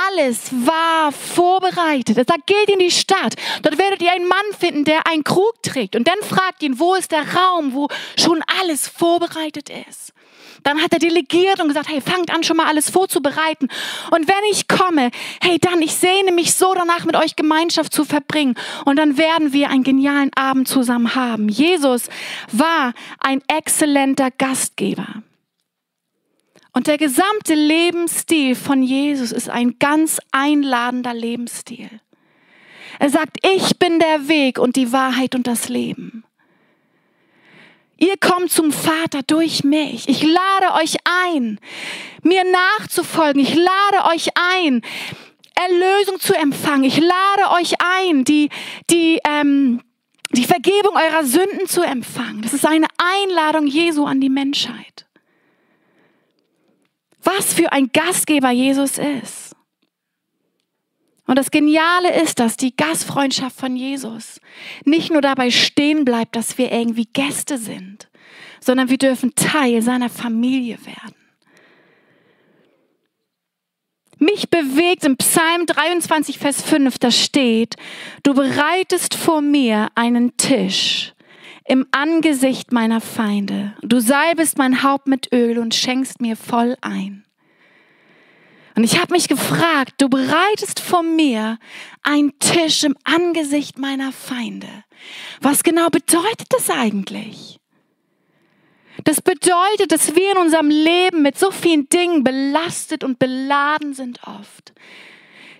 Alles 0.09 0.51
war 0.53 1.11
vorbereitet. 1.13 2.19
Er 2.19 2.25
sagt, 2.25 2.47
geht 2.47 2.69
in 2.69 2.79
die 2.79 2.91
Stadt. 2.91 3.35
Dort 3.63 3.79
werdet 3.79 4.03
ihr 4.03 4.13
einen 4.13 4.29
Mann 4.29 4.39
finden, 4.59 4.85
der 4.85 5.07
einen 5.07 5.25
Krug 5.25 5.63
trägt. 5.63 5.97
Und 5.97 6.07
dann 6.07 6.21
fragt 6.23 6.63
ihn, 6.63 6.79
wo 6.79 6.95
ist 6.95 7.13
der 7.13 7.35
Raum, 7.35 7.73
wo 7.73 7.89
schon 8.19 8.43
alles 8.61 8.89
vorbereitet 8.89 9.71
ist. 9.89 10.13
Dann 10.63 10.83
hat 10.83 10.93
er 10.93 10.99
delegiert 10.99 11.61
und 11.61 11.69
gesagt, 11.69 11.89
hey, 11.89 12.01
fangt 12.01 12.33
an, 12.33 12.43
schon 12.43 12.57
mal 12.57 12.67
alles 12.67 12.91
vorzubereiten. 12.91 13.69
Und 14.11 14.29
wenn 14.29 14.51
ich 14.51 14.69
komme, 14.69 15.11
hey, 15.41 15.59
dann, 15.59 15.83
ich 15.83 15.95
sehne 15.95 16.33
mich 16.33 16.55
so 16.55 16.75
danach, 16.75 17.05
mit 17.05 17.17
euch 17.17 17.37
Gemeinschaft 17.37 17.93
zu 17.93 18.05
verbringen. 18.05 18.55
Und 18.85 18.97
dann 18.97 19.17
werden 19.17 19.53
wir 19.53 19.71
einen 19.71 19.85
genialen 19.85 20.31
Abend 20.35 20.69
zusammen 20.69 21.15
haben. 21.15 21.49
Jesus 21.49 22.09
war 22.51 22.93
ein 23.21 23.43
exzellenter 23.49 24.31
Gastgeber. 24.31 25.23
Und 26.73 26.87
der 26.87 26.97
gesamte 26.97 27.55
Lebensstil 27.55 28.55
von 28.55 28.83
Jesus 28.83 29.31
ist 29.31 29.51
ein 29.51 29.79
ganz 29.79 30.19
einladender 30.31 31.13
Lebensstil. 31.13 31.91
Er 32.99 33.11
sagt, 33.11 33.39
ich 33.43 33.79
bin 33.79 33.99
der 33.99 34.29
Weg 34.29 34.59
und 34.59 34.77
die 34.77 34.93
Wahrheit 34.93 35.35
und 35.35 35.47
das 35.47 35.69
Leben. 35.69 36.25
Ihr 38.03 38.17
kommt 38.17 38.51
zum 38.51 38.73
Vater 38.73 39.23
durch 39.25 39.63
mich. 39.63 40.09
Ich 40.09 40.25
lade 40.25 40.75
euch 40.83 40.97
ein, 41.05 41.61
mir 42.23 42.43
nachzufolgen. 42.43 43.41
Ich 43.41 43.55
lade 43.55 44.13
euch 44.13 44.31
ein, 44.35 44.83
Erlösung 45.55 46.19
zu 46.19 46.35
empfangen. 46.35 46.83
Ich 46.83 46.97
lade 46.97 47.53
euch 47.61 47.75
ein, 47.79 48.25
die, 48.25 48.49
die, 48.91 49.21
ähm, 49.25 49.83
die 50.33 50.43
Vergebung 50.43 50.97
eurer 50.97 51.23
Sünden 51.23 51.69
zu 51.69 51.83
empfangen. 51.83 52.43
Das 52.43 52.53
ist 52.53 52.67
eine 52.67 52.89
Einladung 52.99 53.69
Jesu 53.69 54.05
an 54.05 54.21
die 54.21 54.31
Menschheit. 54.31 55.07
Was 57.23 57.55
für 57.55 57.71
ein 57.71 57.91
Gastgeber 57.93 58.51
Jesus 58.51 58.99
ist. 58.99 59.52
Und 61.27 61.37
das 61.39 61.51
Geniale 61.51 62.21
ist, 62.23 62.41
dass 62.41 62.57
die 62.57 62.75
Gastfreundschaft 62.75 63.57
von 63.57 63.77
Jesus 63.77 64.41
nicht 64.85 65.13
nur 65.13 65.21
dabei 65.21 65.51
stehen 65.51 66.05
bleibt, 66.05 66.35
dass 66.35 66.59
wir 66.59 66.73
irgendwie 66.73 67.09
Gäste 67.13 67.59
sind, 67.59 68.09
sondern 68.61 68.91
wir 68.91 68.99
dürfen 68.99 69.35
Teil 69.35 69.83
seiner 69.83 70.11
Familie 70.11 70.79
werden. 70.85 71.15
Mich 74.19 74.51
bewegt 74.51 75.05
im 75.05 75.17
Psalm 75.17 75.67
23, 75.67 76.39
Vers 76.39 76.63
5, 76.63 76.99
da 76.99 77.11
steht, 77.11 77.75
du 78.23 78.35
bereitest 78.35 79.15
vor 79.15 79.41
mir 79.41 79.89
einen 79.97 80.37
Tisch 80.37 81.13
im 81.65 81.87
Angesicht 81.91 82.73
meiner 82.73 83.01
Feinde. 83.01 83.75
Du 83.83 83.99
salbest 84.01 84.59
mein 84.59 84.85
Haupt 84.85 85.09
mit 85.09 85.33
Öl 85.33 85.59
und 85.59 85.75
schenkst 85.75 86.21
mir 86.21 86.37
voll 86.37 86.77
ein. 86.83 87.25
Und 88.75 88.85
ich 88.85 88.99
habe 88.99 89.13
mich 89.13 89.29
gefragt, 89.29 89.95
du 89.99 90.09
bereitest 90.09 90.81
vor 90.81 91.03
mir 91.03 91.59
einen 92.03 92.39
Tisch 92.39 92.85
im 92.85 92.97
Angesicht 93.05 93.79
meiner 93.79 94.13
Feinde. 94.13 94.69
Was 95.41 95.63
genau 95.63 95.89
bedeutet 95.89 96.47
das 96.51 96.71
eigentlich? 96.71 97.59
Das 99.05 99.21
bedeutet, 99.21 99.91
dass 99.91 100.15
wir 100.15 100.33
in 100.33 100.39
unserem 100.39 100.69
Leben 100.69 101.23
mit 101.23 101.39
so 101.39 101.51
vielen 101.51 101.89
Dingen 101.89 102.25
belastet 102.25 103.05
und 103.05 103.19
beladen 103.19 103.95
sind 103.95 104.21
oft. 104.27 104.73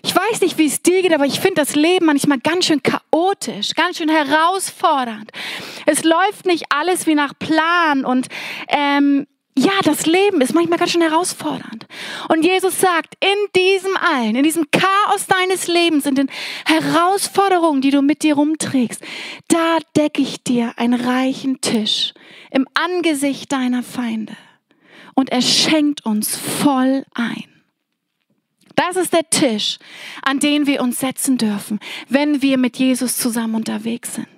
Ich 0.05 0.13
weiß 0.13 0.41
nicht, 0.41 0.57
wie 0.57 0.65
es 0.65 0.81
dir 0.81 1.01
geht, 1.01 1.13
aber 1.13 1.25
ich 1.25 1.39
finde 1.39 1.61
das 1.61 1.75
Leben 1.75 2.05
manchmal 2.05 2.39
ganz 2.39 2.65
schön 2.65 2.83
chaotisch, 2.83 3.73
ganz 3.73 3.97
schön 3.97 4.09
herausfordernd. 4.09 5.31
Es 5.85 6.03
läuft 6.03 6.45
nicht 6.45 6.65
alles 6.69 7.07
wie 7.07 7.15
nach 7.15 7.33
Plan 7.39 8.03
und 8.03 8.27
ähm, 8.67 9.27
ja, 9.55 9.73
das 9.83 10.05
Leben 10.05 10.41
ist 10.41 10.55
manchmal 10.55 10.79
ganz 10.79 10.91
schön 10.91 11.01
herausfordernd. 11.01 11.85
Und 12.29 12.43
Jesus 12.43 12.79
sagt, 12.79 13.15
in 13.19 13.37
diesem 13.55 13.95
allen, 13.97 14.35
in 14.35 14.43
diesem 14.43 14.65
Chaos 14.71 15.27
deines 15.27 15.67
Lebens, 15.67 16.05
in 16.05 16.15
den 16.15 16.29
Herausforderungen, 16.65 17.81
die 17.81 17.91
du 17.91 18.01
mit 18.01 18.23
dir 18.23 18.35
rumträgst, 18.35 19.03
da 19.49 19.77
decke 19.95 20.21
ich 20.21 20.43
dir 20.43 20.73
einen 20.77 20.99
reichen 20.99 21.61
Tisch 21.61 22.13
im 22.49 22.67
Angesicht 22.73 23.51
deiner 23.51 23.83
Feinde. 23.83 24.35
Und 25.13 25.29
er 25.29 25.41
schenkt 25.41 26.03
uns 26.05 26.35
voll 26.35 27.05
ein. 27.13 27.45
Das 28.75 28.95
ist 28.95 29.13
der 29.13 29.29
Tisch, 29.29 29.77
an 30.23 30.39
den 30.39 30.65
wir 30.65 30.81
uns 30.81 30.99
setzen 30.99 31.37
dürfen, 31.37 31.79
wenn 32.09 32.41
wir 32.41 32.57
mit 32.57 32.77
Jesus 32.77 33.17
zusammen 33.17 33.53
unterwegs 33.53 34.15
sind 34.15 34.32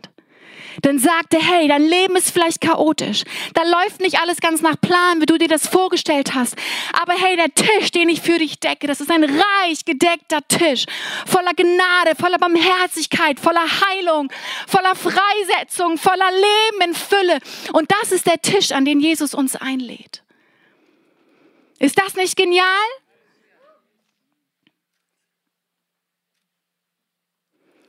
dann 0.82 1.00
sagt 1.00 1.34
er, 1.34 1.42
hey, 1.42 1.68
dein 1.68 1.84
Leben 1.84 2.16
ist 2.16 2.32
vielleicht 2.32 2.62
chaotisch. 2.62 3.24
Da 3.54 3.64
läuft 3.64 4.02
nicht 4.02 4.20
alles 4.20 4.38
ganz 4.38 4.62
nach 4.62 4.80
Plan, 4.80 5.22
wie 5.22 5.26
du 5.26 5.38
dir 5.38 5.48
das 5.48 5.68
vorgestellt 5.68 6.36
hast. 6.36 6.56
Aber 6.94 7.14
hey, 7.14 7.36
der 7.36 7.54
Tisch, 7.54 7.92
den 7.92 8.10
ich 8.10 8.22
für 8.22 8.38
dich 8.38 8.60
decke, 8.60 8.88
das 8.88 9.02
ist 9.02 9.12
ein 9.12 9.24
reich 9.24 9.86
gedeckter 9.86 10.40
Tisch. 10.48 10.86
Voller 11.26 11.54
Gnade, 11.54 12.16
voller 12.20 12.38
Barmherzigkeit, 12.38 13.40
voller 13.40 13.66
Heilung, 13.66 14.32
voller 14.68 14.96
Freisetzung, 14.96 15.98
voller 15.98 16.32
Leben 16.32 16.90
in 16.90 16.94
Fülle. 16.94 17.40
Und 17.74 17.92
das 18.02 18.12
ist 18.12 18.28
der 18.28 18.42
Tisch, 18.42 18.72
an 18.72 18.86
den 18.86 19.00
Jesus 19.00 19.34
uns 19.34 19.56
einlädt. 19.56 20.24
Ist 21.80 22.00
das 22.00 22.16
nicht 22.16 22.36
genial? 22.36 22.66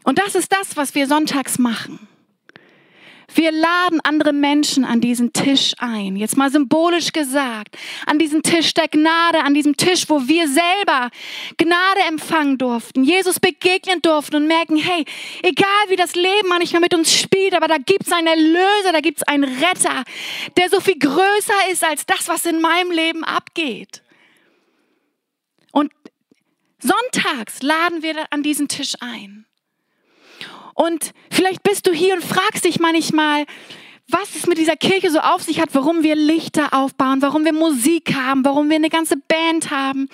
Und 0.05 0.19
das 0.21 0.37
ist 0.37 0.53
das, 0.53 0.77
was 0.77 0.95
wir 0.95 1.09
sonntags 1.09 1.59
machen. 1.59 2.07
Wir 3.37 3.53
laden 3.53 4.01
andere 4.01 4.33
Menschen 4.33 4.87
an 4.87 5.03
diesen 5.03 5.35
Tisch 5.35 5.75
ein. 5.77 6.17
Jetzt 6.17 6.39
mal 6.39 6.51
symbolisch 6.51 7.13
gesagt. 7.13 7.77
An 8.07 8.19
diesen 8.19 8.43
Tisch 8.43 8.73
der 8.73 8.89
Gnade, 8.89 9.41
an 9.41 9.53
diesem 9.53 9.77
Tisch, 9.77 10.09
wo 10.09 10.27
wir 10.27 10.49
selber 10.49 11.11
Gnade 11.59 12.01
empfangen 12.09 12.57
durften, 12.57 13.05
Jesus 13.05 13.39
begegnen 13.39 14.01
durften 14.01 14.37
und 14.37 14.47
merken, 14.47 14.77
hey, 14.77 15.05
egal 15.43 15.69
wie 15.89 15.97
das 15.97 16.15
Leben 16.15 16.49
manchmal 16.49 16.81
mit 16.81 16.95
uns 16.95 17.13
spielt, 17.13 17.55
aber 17.55 17.69
da 17.69 17.77
gibt 17.77 18.07
es 18.07 18.13
einen 18.13 18.27
Erlöser, 18.27 18.93
da 18.93 19.01
gibt 19.01 19.19
es 19.19 19.29
einen 19.29 19.45
Retter, 19.45 20.03
der 20.57 20.71
so 20.71 20.81
viel 20.81 20.99
größer 20.99 21.71
ist 21.71 21.85
als 21.85 22.07
das, 22.07 22.29
was 22.29 22.47
in 22.47 22.61
meinem 22.63 22.91
Leben 22.91 23.23
abgeht. 23.23 24.03
Und 25.73 25.93
sonntags 26.79 27.63
laden 27.63 28.03
wir 28.03 28.27
an 28.31 28.43
diesen 28.43 28.69
Tisch 28.69 28.95
ein. 29.01 29.46
Und 30.77 31.13
vielleicht 31.31 31.63
bist 31.63 31.87
du 31.87 31.93
hier 31.93 32.15
und 32.15 32.23
fragst 32.23 32.67
dich 32.67 32.79
manchmal, 32.79 33.47
was 34.09 34.37
es 34.37 34.47
mit 34.47 34.59
dieser 34.59 34.77
Kirche 34.77 35.11
so 35.11 35.19
auf 35.19 35.43
sich 35.43 35.59
hat, 35.59 35.71
warum 35.73 36.03
wir 36.03 36.15
Lichter 36.15 36.75
aufbauen, 36.75 37.23
warum 37.23 37.47
wir 37.47 37.55
Musik 37.55 38.15
haben, 38.15 38.45
warum 38.45 38.69
wir 38.69 38.77
eine 38.77 38.91
ganze 38.91 39.17
Band 39.17 39.71
haben. 39.71 40.09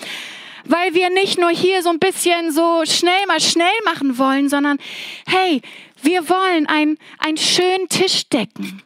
Weil 0.65 0.95
wir 0.95 1.11
nicht 1.11 1.39
nur 1.39 1.51
hier 1.51 1.83
so 1.83 1.91
ein 1.91 1.99
bisschen 1.99 2.53
so 2.53 2.85
schnell 2.85 3.27
mal 3.27 3.41
schnell 3.41 3.67
machen 3.85 4.17
wollen, 4.19 4.49
sondern 4.49 4.79
hey, 5.27 5.61
wir 6.01 6.29
wollen 6.29 6.67
einen, 6.69 6.97
einen 7.19 7.37
schönen 7.37 7.89
Tisch 7.89 8.29
decken. 8.29 8.83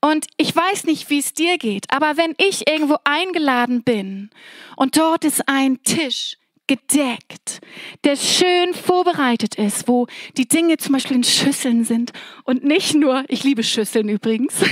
Und 0.00 0.26
ich 0.38 0.56
weiß 0.56 0.84
nicht, 0.84 1.10
wie 1.10 1.18
es 1.18 1.34
dir 1.34 1.58
geht, 1.58 1.84
aber 1.90 2.16
wenn 2.16 2.34
ich 2.38 2.66
irgendwo 2.66 2.96
eingeladen 3.04 3.82
bin 3.82 4.30
und 4.76 4.96
dort 4.96 5.24
ist 5.24 5.46
ein 5.46 5.82
Tisch, 5.82 6.38
gedeckt, 6.66 7.60
der 8.04 8.16
schön 8.16 8.74
vorbereitet 8.74 9.56
ist, 9.56 9.88
wo 9.88 10.06
die 10.36 10.46
Dinge 10.46 10.76
zum 10.78 10.92
Beispiel 10.92 11.16
in 11.16 11.24
Schüsseln 11.24 11.84
sind 11.84 12.12
und 12.44 12.64
nicht 12.64 12.94
nur, 12.94 13.24
ich 13.28 13.44
liebe 13.44 13.62
Schüsseln 13.62 14.08
übrigens. 14.08 14.54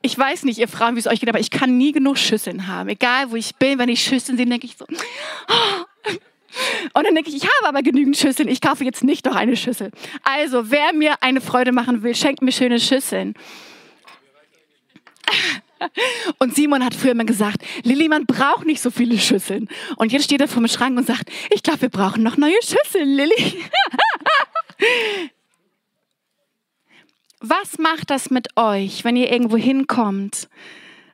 Ich 0.00 0.18
weiß 0.18 0.44
nicht, 0.44 0.58
ihr 0.58 0.66
Frauen, 0.66 0.96
wie 0.96 1.00
es 1.00 1.06
euch 1.06 1.20
geht, 1.20 1.28
aber 1.28 1.38
ich 1.38 1.50
kann 1.50 1.76
nie 1.76 1.92
genug 1.92 2.18
Schüsseln 2.18 2.66
haben. 2.66 2.88
Egal, 2.88 3.30
wo 3.30 3.36
ich 3.36 3.54
bin, 3.56 3.78
wenn 3.78 3.88
ich 3.88 4.02
Schüsseln 4.02 4.36
sehe, 4.36 4.46
denke 4.46 4.66
ich 4.66 4.76
so. 4.76 4.86
Oh. 4.88 6.10
Und 6.94 7.06
dann 7.06 7.14
denke 7.14 7.30
ich, 7.30 7.36
ich 7.36 7.44
habe 7.44 7.68
aber 7.68 7.82
genügend 7.82 8.16
Schüsseln, 8.16 8.48
ich 8.48 8.60
kaufe 8.60 8.84
jetzt 8.84 9.04
nicht 9.04 9.24
noch 9.24 9.36
eine 9.36 9.56
Schüssel. 9.56 9.90
Also, 10.22 10.70
wer 10.70 10.92
mir 10.92 11.22
eine 11.22 11.40
Freude 11.40 11.72
machen 11.72 12.02
will, 12.02 12.14
schenkt 12.14 12.42
mir 12.42 12.52
schöne 12.52 12.80
Schüsseln. 12.80 13.34
Und 16.38 16.54
Simon 16.54 16.84
hat 16.84 16.94
früher 16.94 17.12
immer 17.12 17.24
gesagt, 17.24 17.62
Lilly, 17.82 18.08
man 18.08 18.26
braucht 18.26 18.66
nicht 18.66 18.80
so 18.82 18.90
viele 18.90 19.18
Schüsseln. 19.18 19.68
Und 19.96 20.12
jetzt 20.12 20.24
steht 20.24 20.40
er 20.40 20.48
vor 20.48 20.62
dem 20.62 20.68
Schrank 20.68 20.98
und 20.98 21.06
sagt, 21.06 21.30
ich 21.50 21.62
glaube, 21.62 21.82
wir 21.82 21.88
brauchen 21.88 22.22
noch 22.22 22.36
neue 22.36 22.60
Schüsseln, 22.62 23.08
Lilly. 23.14 23.64
Was 27.40 27.78
macht 27.78 28.10
das 28.10 28.30
mit 28.30 28.56
euch, 28.56 29.04
wenn 29.04 29.16
ihr 29.16 29.32
irgendwo 29.32 29.56
hinkommt 29.56 30.48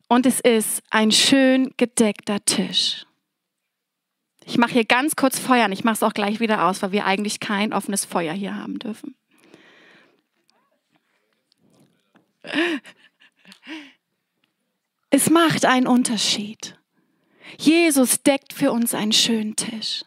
und 0.08 0.26
es 0.26 0.40
ist 0.40 0.82
ein 0.90 1.10
schön 1.10 1.72
gedeckter 1.78 2.44
Tisch? 2.44 3.06
Ich 4.44 4.58
mache 4.58 4.72
hier 4.72 4.84
ganz 4.84 5.16
kurz 5.16 5.38
Feuer 5.38 5.66
und 5.66 5.72
ich 5.72 5.84
mache 5.84 5.94
es 5.94 6.02
auch 6.02 6.12
gleich 6.14 6.40
wieder 6.40 6.66
aus, 6.66 6.82
weil 6.82 6.92
wir 6.92 7.06
eigentlich 7.06 7.40
kein 7.40 7.72
offenes 7.72 8.04
Feuer 8.04 8.32
hier 8.32 8.56
haben 8.56 8.78
dürfen. 8.78 9.14
Es 15.18 15.30
macht 15.30 15.64
einen 15.64 15.88
Unterschied. 15.88 16.78
Jesus 17.58 18.22
deckt 18.22 18.52
für 18.52 18.70
uns 18.70 18.94
einen 18.94 19.10
schönen 19.10 19.56
Tisch. 19.56 20.04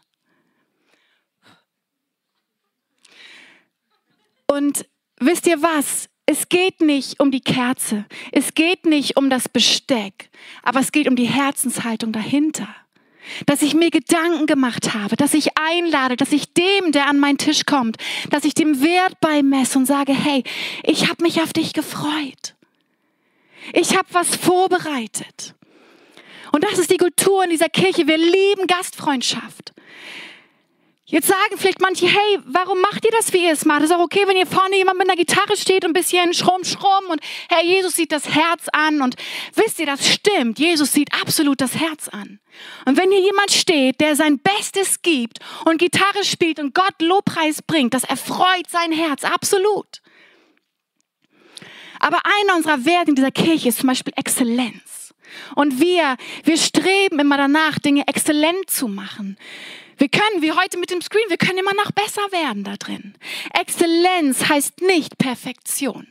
Und 4.48 4.86
wisst 5.20 5.48
ihr 5.48 5.62
was? 5.62 6.08
Es 6.26 6.48
geht 6.48 6.80
nicht 6.80 7.20
um 7.20 7.30
die 7.30 7.42
Kerze, 7.42 8.06
es 8.32 8.54
geht 8.54 8.86
nicht 8.86 9.18
um 9.18 9.30
das 9.30 9.50
Besteck, 9.50 10.30
aber 10.64 10.80
es 10.80 10.94
geht 10.94 11.10
um 11.10 11.18
die 11.18 11.28
Herzenshaltung 11.28 12.14
dahinter. 12.14 12.74
Dass 13.48 13.64
ich 13.64 13.74
mir 13.74 13.92
Gedanken 13.92 14.46
gemacht 14.46 14.94
habe, 14.94 15.18
dass 15.18 15.34
ich 15.34 15.58
einlade, 15.58 16.16
dass 16.16 16.32
ich 16.32 16.54
dem, 16.54 16.94
der 16.94 17.08
an 17.08 17.20
meinen 17.20 17.38
Tisch 17.38 17.66
kommt, 17.66 17.98
dass 18.30 18.46
ich 18.46 18.54
dem 18.54 18.82
Wert 18.82 19.20
beimesse 19.20 19.78
und 19.78 19.88
sage, 19.88 20.14
hey, 20.14 20.46
ich 20.84 21.10
habe 21.10 21.22
mich 21.22 21.42
auf 21.42 21.52
dich 21.52 21.74
gefreut. 21.74 22.56
Ich 23.74 23.96
habe 23.98 24.08
was 24.12 24.36
vorbereitet. 24.36 25.56
Und 26.52 26.64
das 26.64 26.80
ist 26.80 26.92
die 26.92 26.98
Kultur 26.98 27.44
in 27.44 27.50
dieser 27.50 27.70
Kirche. 27.70 28.08
Wir 28.08 28.18
lieben 28.18 28.68
Gastfreundschaft. 28.68 29.74
Jetzt 31.12 31.28
sagen 31.28 31.58
vielleicht 31.58 31.82
manche, 31.82 32.08
hey, 32.08 32.40
warum 32.46 32.80
macht 32.80 33.04
ihr 33.04 33.12
das, 33.12 33.34
wie 33.34 33.44
ihr 33.44 33.52
es 33.52 33.66
macht? 33.66 33.82
ist 33.82 33.92
auch 33.92 34.00
okay, 34.00 34.24
wenn 34.28 34.38
ihr 34.38 34.48
vorne 34.48 34.78
jemand 34.78 34.98
mit 34.98 35.10
einer 35.10 35.18
Gitarre 35.18 35.58
steht 35.58 35.84
und 35.84 35.90
ein 35.90 35.94
bisschen 35.94 36.34
schrumm, 36.34 36.64
schrumm 36.64 37.10
und 37.10 37.20
Herr 37.50 37.62
Jesus 37.66 37.98
sieht 37.98 38.14
das 38.14 38.30
Herz 38.34 38.68
an 38.72 39.02
und 39.02 39.16
wisst 39.56 39.80
ihr, 39.80 39.86
das 39.86 40.08
stimmt. 40.08 40.58
Jesus 40.58 40.94
sieht 40.94 41.10
absolut 41.22 41.60
das 41.60 41.76
Herz 41.76 42.08
an. 42.08 42.40
Und 42.86 42.98
wenn 42.98 43.12
hier 43.12 43.20
jemand 43.20 43.52
steht, 43.52 44.00
der 44.00 44.16
sein 44.16 44.40
Bestes 44.40 45.02
gibt 45.02 45.40
und 45.66 45.80
Gitarre 45.80 46.24
spielt 46.24 46.60
und 46.60 46.74
Gott 46.74 47.02
Lobpreis 47.02 47.62
bringt, 47.62 47.94
das 47.94 48.06
erfreut 48.06 48.70
sein 48.70 48.94
Herz 48.94 49.26
absolut. 49.26 50.02
Aber 52.02 52.20
einer 52.26 52.56
unserer 52.58 52.84
Werte 52.84 53.12
in 53.12 53.16
dieser 53.16 53.32
Kirche 53.32 53.70
ist 53.70 53.80
zum 53.80 53.88
Beispiel 53.88 54.14
Exzellenz. 54.16 55.14
Und 55.56 55.80
wir, 55.80 56.18
wir 56.44 56.58
streben 56.58 57.20
immer 57.20 57.38
danach, 57.38 57.78
Dinge 57.78 58.08
exzellent 58.08 58.70
zu 58.70 58.88
machen. 58.88 59.38
Wir 59.98 60.10
können, 60.10 60.42
wie 60.42 60.52
heute 60.52 60.80
mit 60.80 60.90
dem 60.90 61.00
Screen, 61.00 61.30
wir 61.30 61.38
können 61.38 61.60
immer 61.60 61.76
noch 61.76 61.92
besser 61.92 62.24
werden 62.32 62.64
da 62.64 62.76
drin. 62.76 63.14
Exzellenz 63.54 64.50
heißt 64.50 64.82
nicht 64.82 65.20
Perfektion. 65.20 66.08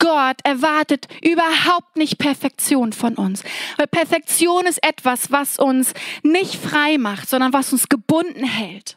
Gott 0.00 0.38
erwartet 0.42 1.06
überhaupt 1.22 1.96
nicht 1.96 2.18
Perfektion 2.18 2.92
von 2.92 3.14
uns. 3.14 3.44
Weil 3.76 3.86
Perfektion 3.86 4.66
ist 4.66 4.82
etwas, 4.84 5.30
was 5.30 5.56
uns 5.56 5.94
nicht 6.24 6.56
frei 6.56 6.98
macht, 6.98 7.28
sondern 7.30 7.52
was 7.52 7.72
uns 7.72 7.88
gebunden 7.88 8.44
hält. 8.44 8.96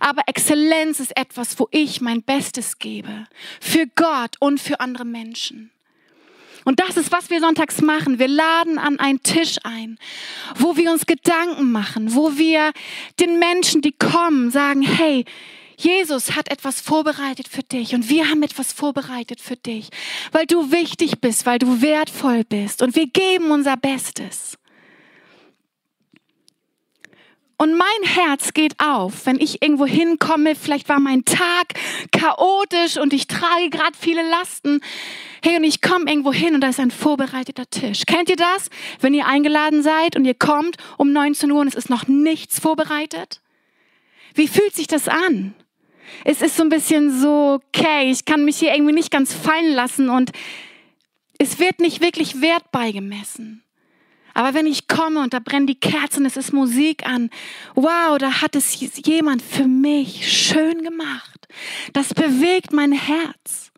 Aber 0.00 0.22
Exzellenz 0.26 1.00
ist 1.00 1.16
etwas, 1.16 1.58
wo 1.58 1.68
ich 1.70 2.00
mein 2.00 2.22
Bestes 2.22 2.78
gebe. 2.78 3.26
Für 3.60 3.86
Gott 3.86 4.36
und 4.40 4.60
für 4.60 4.80
andere 4.80 5.04
Menschen. 5.04 5.70
Und 6.64 6.80
das 6.80 6.96
ist, 6.96 7.12
was 7.12 7.30
wir 7.30 7.40
sonntags 7.40 7.82
machen. 7.82 8.18
Wir 8.18 8.28
laden 8.28 8.78
an 8.78 8.98
einen 8.98 9.22
Tisch 9.22 9.58
ein, 9.64 9.98
wo 10.56 10.76
wir 10.76 10.90
uns 10.90 11.06
Gedanken 11.06 11.70
machen, 11.70 12.14
wo 12.14 12.36
wir 12.36 12.72
den 13.20 13.38
Menschen, 13.38 13.82
die 13.82 13.92
kommen, 13.92 14.50
sagen, 14.50 14.82
hey, 14.82 15.24
Jesus 15.76 16.36
hat 16.36 16.50
etwas 16.50 16.80
vorbereitet 16.80 17.48
für 17.48 17.62
dich 17.62 17.94
und 17.94 18.08
wir 18.08 18.30
haben 18.30 18.42
etwas 18.42 18.72
vorbereitet 18.72 19.40
für 19.40 19.56
dich, 19.56 19.90
weil 20.32 20.46
du 20.46 20.70
wichtig 20.70 21.20
bist, 21.20 21.46
weil 21.46 21.58
du 21.58 21.82
wertvoll 21.82 22.44
bist 22.44 22.80
und 22.80 22.94
wir 22.94 23.08
geben 23.08 23.50
unser 23.50 23.76
Bestes. 23.76 24.56
Und 27.56 27.76
mein 27.76 28.02
Herz 28.02 28.52
geht 28.52 28.74
auf, 28.80 29.26
wenn 29.26 29.38
ich 29.38 29.62
irgendwo 29.62 29.86
hinkomme, 29.86 30.56
vielleicht 30.56 30.88
war 30.88 30.98
mein 30.98 31.24
Tag 31.24 31.74
chaotisch 32.10 32.96
und 32.96 33.12
ich 33.12 33.28
trage 33.28 33.70
gerade 33.70 33.96
viele 33.98 34.28
Lasten. 34.28 34.80
Hey, 35.42 35.56
und 35.56 35.64
ich 35.64 35.80
komme 35.80 36.10
irgendwo 36.10 36.32
hin 36.32 36.54
und 36.54 36.62
da 36.62 36.68
ist 36.68 36.80
ein 36.80 36.90
vorbereiteter 36.90 37.68
Tisch. 37.70 38.02
Kennt 38.06 38.28
ihr 38.28 38.36
das? 38.36 38.70
Wenn 39.00 39.14
ihr 39.14 39.26
eingeladen 39.26 39.82
seid 39.82 40.16
und 40.16 40.24
ihr 40.24 40.34
kommt 40.34 40.76
um 40.98 41.12
19 41.12 41.50
Uhr 41.52 41.60
und 41.60 41.68
es 41.68 41.74
ist 41.74 41.90
noch 41.90 42.08
nichts 42.08 42.58
vorbereitet? 42.58 43.40
Wie 44.34 44.48
fühlt 44.48 44.74
sich 44.74 44.88
das 44.88 45.06
an? 45.06 45.54
Es 46.24 46.42
ist 46.42 46.56
so 46.56 46.64
ein 46.64 46.68
bisschen 46.68 47.10
so, 47.20 47.60
okay, 47.68 48.10
ich 48.10 48.24
kann 48.24 48.44
mich 48.44 48.58
hier 48.58 48.74
irgendwie 48.74 48.94
nicht 48.94 49.10
ganz 49.10 49.32
fallen 49.32 49.74
lassen 49.74 50.08
und 50.08 50.32
es 51.38 51.58
wird 51.58 51.80
nicht 51.80 52.00
wirklich 52.00 52.40
Wert 52.40 52.70
beigemessen. 52.72 53.63
Aber 54.34 54.52
wenn 54.52 54.66
ich 54.66 54.88
komme 54.88 55.20
und 55.20 55.32
da 55.32 55.38
brennen 55.38 55.68
die 55.68 55.78
Kerzen, 55.78 56.26
es 56.26 56.36
ist 56.36 56.52
Musik 56.52 57.06
an, 57.06 57.30
wow, 57.74 58.18
da 58.18 58.42
hat 58.42 58.56
es 58.56 58.78
jemand 59.06 59.40
für 59.42 59.66
mich 59.66 60.30
schön 60.30 60.82
gemacht. 60.82 61.46
Das 61.92 62.12
bewegt 62.12 62.72
mein 62.72 62.92
Herz. 62.92 63.70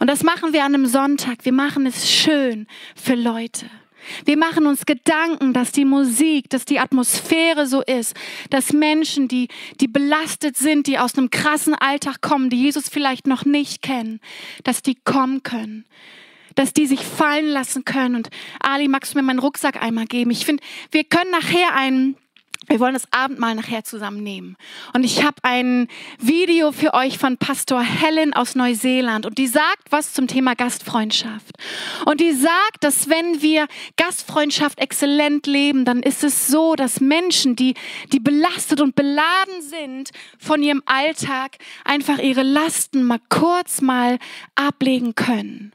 Und 0.00 0.08
das 0.08 0.22
machen 0.22 0.52
wir 0.54 0.64
an 0.64 0.74
einem 0.74 0.86
Sonntag. 0.86 1.44
Wir 1.44 1.52
machen 1.52 1.86
es 1.86 2.10
schön 2.10 2.66
für 2.96 3.14
Leute. 3.14 3.66
Wir 4.24 4.36
machen 4.36 4.66
uns 4.66 4.84
Gedanken, 4.84 5.52
dass 5.52 5.70
die 5.70 5.84
Musik, 5.84 6.50
dass 6.50 6.64
die 6.64 6.80
Atmosphäre 6.80 7.66
so 7.66 7.82
ist, 7.82 8.16
dass 8.50 8.72
Menschen, 8.72 9.28
die, 9.28 9.46
die 9.80 9.86
belastet 9.86 10.56
sind, 10.56 10.88
die 10.88 10.98
aus 10.98 11.16
einem 11.16 11.30
krassen 11.30 11.74
Alltag 11.74 12.20
kommen, 12.20 12.50
die 12.50 12.60
Jesus 12.60 12.88
vielleicht 12.88 13.26
noch 13.26 13.44
nicht 13.44 13.82
kennen, 13.82 14.20
dass 14.64 14.82
die 14.82 14.96
kommen 14.96 15.44
können 15.44 15.84
dass 16.54 16.72
die 16.72 16.86
sich 16.86 17.04
fallen 17.04 17.48
lassen 17.48 17.84
können. 17.84 18.16
Und 18.16 18.28
Ali, 18.60 18.88
magst 18.88 19.14
du 19.14 19.18
mir 19.18 19.22
meinen 19.22 19.38
Rucksack 19.38 19.82
einmal 19.82 20.06
geben? 20.06 20.30
Ich 20.30 20.44
finde, 20.44 20.62
wir 20.90 21.04
können 21.04 21.30
nachher 21.30 21.74
einen 21.74 22.16
wir 22.68 22.78
wollen 22.80 22.94
das 22.94 23.10
Abendmahl 23.10 23.54
nachher 23.54 23.84
zusammen 23.84 24.22
nehmen. 24.22 24.56
Und 24.92 25.04
ich 25.04 25.24
habe 25.24 25.36
ein 25.42 25.88
Video 26.18 26.70
für 26.72 26.94
euch 26.94 27.18
von 27.18 27.36
Pastor 27.36 27.82
Helen 27.82 28.32
aus 28.34 28.54
Neuseeland. 28.54 29.26
Und 29.26 29.38
die 29.38 29.48
sagt 29.48 29.90
was 29.90 30.12
zum 30.12 30.28
Thema 30.28 30.54
Gastfreundschaft. 30.54 31.56
Und 32.06 32.20
die 32.20 32.32
sagt, 32.32 32.78
dass 32.80 33.08
wenn 33.08 33.42
wir 33.42 33.66
Gastfreundschaft 33.96 34.78
exzellent 34.78 35.46
leben, 35.46 35.84
dann 35.84 36.02
ist 36.02 36.22
es 36.22 36.46
so, 36.46 36.74
dass 36.74 37.00
Menschen, 37.00 37.56
die, 37.56 37.74
die 38.12 38.20
belastet 38.20 38.80
und 38.80 38.94
beladen 38.94 39.60
sind 39.60 40.10
von 40.38 40.62
ihrem 40.62 40.82
Alltag, 40.86 41.58
einfach 41.84 42.18
ihre 42.18 42.42
Lasten 42.42 43.02
mal 43.02 43.20
kurz 43.28 43.80
mal 43.80 44.18
ablegen 44.54 45.14
können. 45.14 45.72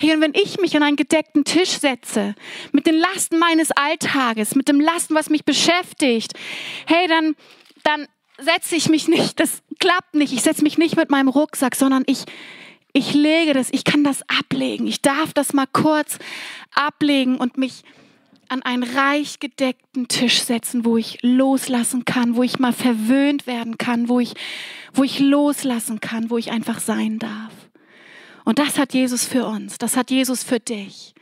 Hey, 0.00 0.14
und 0.14 0.20
wenn 0.20 0.34
ich 0.34 0.60
mich 0.60 0.76
an 0.76 0.84
einen 0.84 0.96
gedeckten 0.96 1.44
Tisch 1.44 1.70
setze, 1.70 2.36
mit 2.70 2.86
den 2.86 2.94
Lasten 2.94 3.36
meines 3.36 3.72
Alltages, 3.72 4.54
mit 4.54 4.68
dem 4.68 4.80
Lasten, 4.80 5.16
was 5.16 5.28
mich 5.28 5.44
beschäftigt, 5.44 6.34
hey, 6.86 7.08
dann, 7.08 7.34
dann 7.82 8.06
setze 8.38 8.76
ich 8.76 8.88
mich 8.88 9.08
nicht, 9.08 9.40
das 9.40 9.60
klappt 9.80 10.14
nicht, 10.14 10.32
ich 10.32 10.42
setze 10.42 10.62
mich 10.62 10.78
nicht 10.78 10.96
mit 10.96 11.10
meinem 11.10 11.26
Rucksack, 11.26 11.74
sondern 11.74 12.04
ich, 12.06 12.26
ich 12.92 13.12
lege 13.12 13.54
das, 13.54 13.70
ich 13.72 13.82
kann 13.82 14.04
das 14.04 14.22
ablegen. 14.28 14.86
Ich 14.86 15.02
darf 15.02 15.32
das 15.34 15.52
mal 15.52 15.66
kurz 15.66 16.20
ablegen 16.76 17.36
und 17.36 17.58
mich 17.58 17.82
an 18.48 18.62
einen 18.62 18.84
reich 18.84 19.40
gedeckten 19.40 20.06
Tisch 20.06 20.42
setzen, 20.42 20.84
wo 20.84 20.96
ich 20.96 21.18
loslassen 21.22 22.04
kann, 22.04 22.36
wo 22.36 22.44
ich 22.44 22.60
mal 22.60 22.72
verwöhnt 22.72 23.48
werden 23.48 23.78
kann, 23.78 24.08
wo 24.08 24.20
ich, 24.20 24.34
wo 24.94 25.02
ich 25.02 25.18
loslassen 25.18 26.00
kann, 26.00 26.30
wo 26.30 26.38
ich 26.38 26.52
einfach 26.52 26.78
sein 26.78 27.18
darf. 27.18 27.52
Und 28.48 28.58
das 28.58 28.78
hat 28.78 28.94
Jesus 28.94 29.26
für 29.26 29.44
uns, 29.44 29.76
das 29.76 29.94
hat 29.94 30.10
Jesus 30.10 30.42
für 30.42 30.58
dich. 30.58 31.12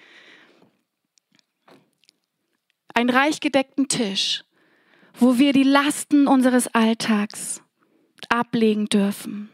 Ein 2.94 3.10
reich 3.10 3.40
gedeckten 3.40 3.88
Tisch, 3.88 4.44
wo 5.14 5.36
wir 5.36 5.52
die 5.52 5.64
Lasten 5.64 6.28
unseres 6.28 6.68
Alltags 6.68 7.62
ablegen 8.28 8.86
dürfen. 8.86 9.50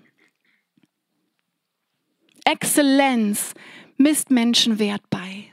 Exzellenz 2.45 3.55
misst 3.97 4.31
Menschenwert 4.31 5.09
bei. 5.09 5.51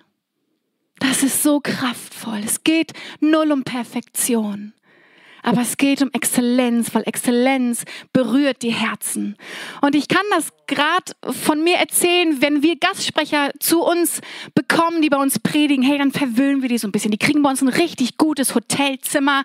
Das 1.00 1.24
ist 1.24 1.42
so 1.42 1.62
kraftvoll. 1.62 2.42
Es 2.44 2.66
geht 2.66 2.92
null 3.22 3.54
um 3.54 3.64
Perfektion. 3.64 4.74
Aber 5.50 5.62
es 5.62 5.78
geht 5.78 6.04
um 6.04 6.12
Exzellenz, 6.14 6.94
weil 6.94 7.02
Exzellenz 7.08 7.84
berührt 8.14 8.62
die 8.62 8.70
Herzen. 8.70 9.36
Und 9.82 9.96
ich 9.96 10.08
kann 10.08 10.22
das 10.30 10.50
gerade 10.68 11.12
von 11.24 11.64
mir 11.64 11.78
erzählen, 11.78 12.40
wenn 12.40 12.62
wir 12.62 12.76
Gastsprecher 12.76 13.50
zu 13.60 13.82
uns 13.82 14.22
bekommen, 14.54 15.02
die 15.02 15.10
bei 15.10 15.18
uns 15.18 15.40
predigen, 15.40 15.84
hey, 15.84 15.98
dann 15.98 16.12
verwöhnen 16.12 16.62
wir 16.62 16.70
die 16.70 16.78
so 16.78 16.88
ein 16.88 16.92
bisschen. 16.92 17.10
Die 17.10 17.18
kriegen 17.18 17.42
bei 17.42 17.50
uns 17.50 17.64
ein 17.64 17.68
richtig 17.68 18.18
gutes 18.18 18.54
Hotelzimmer. 18.54 19.44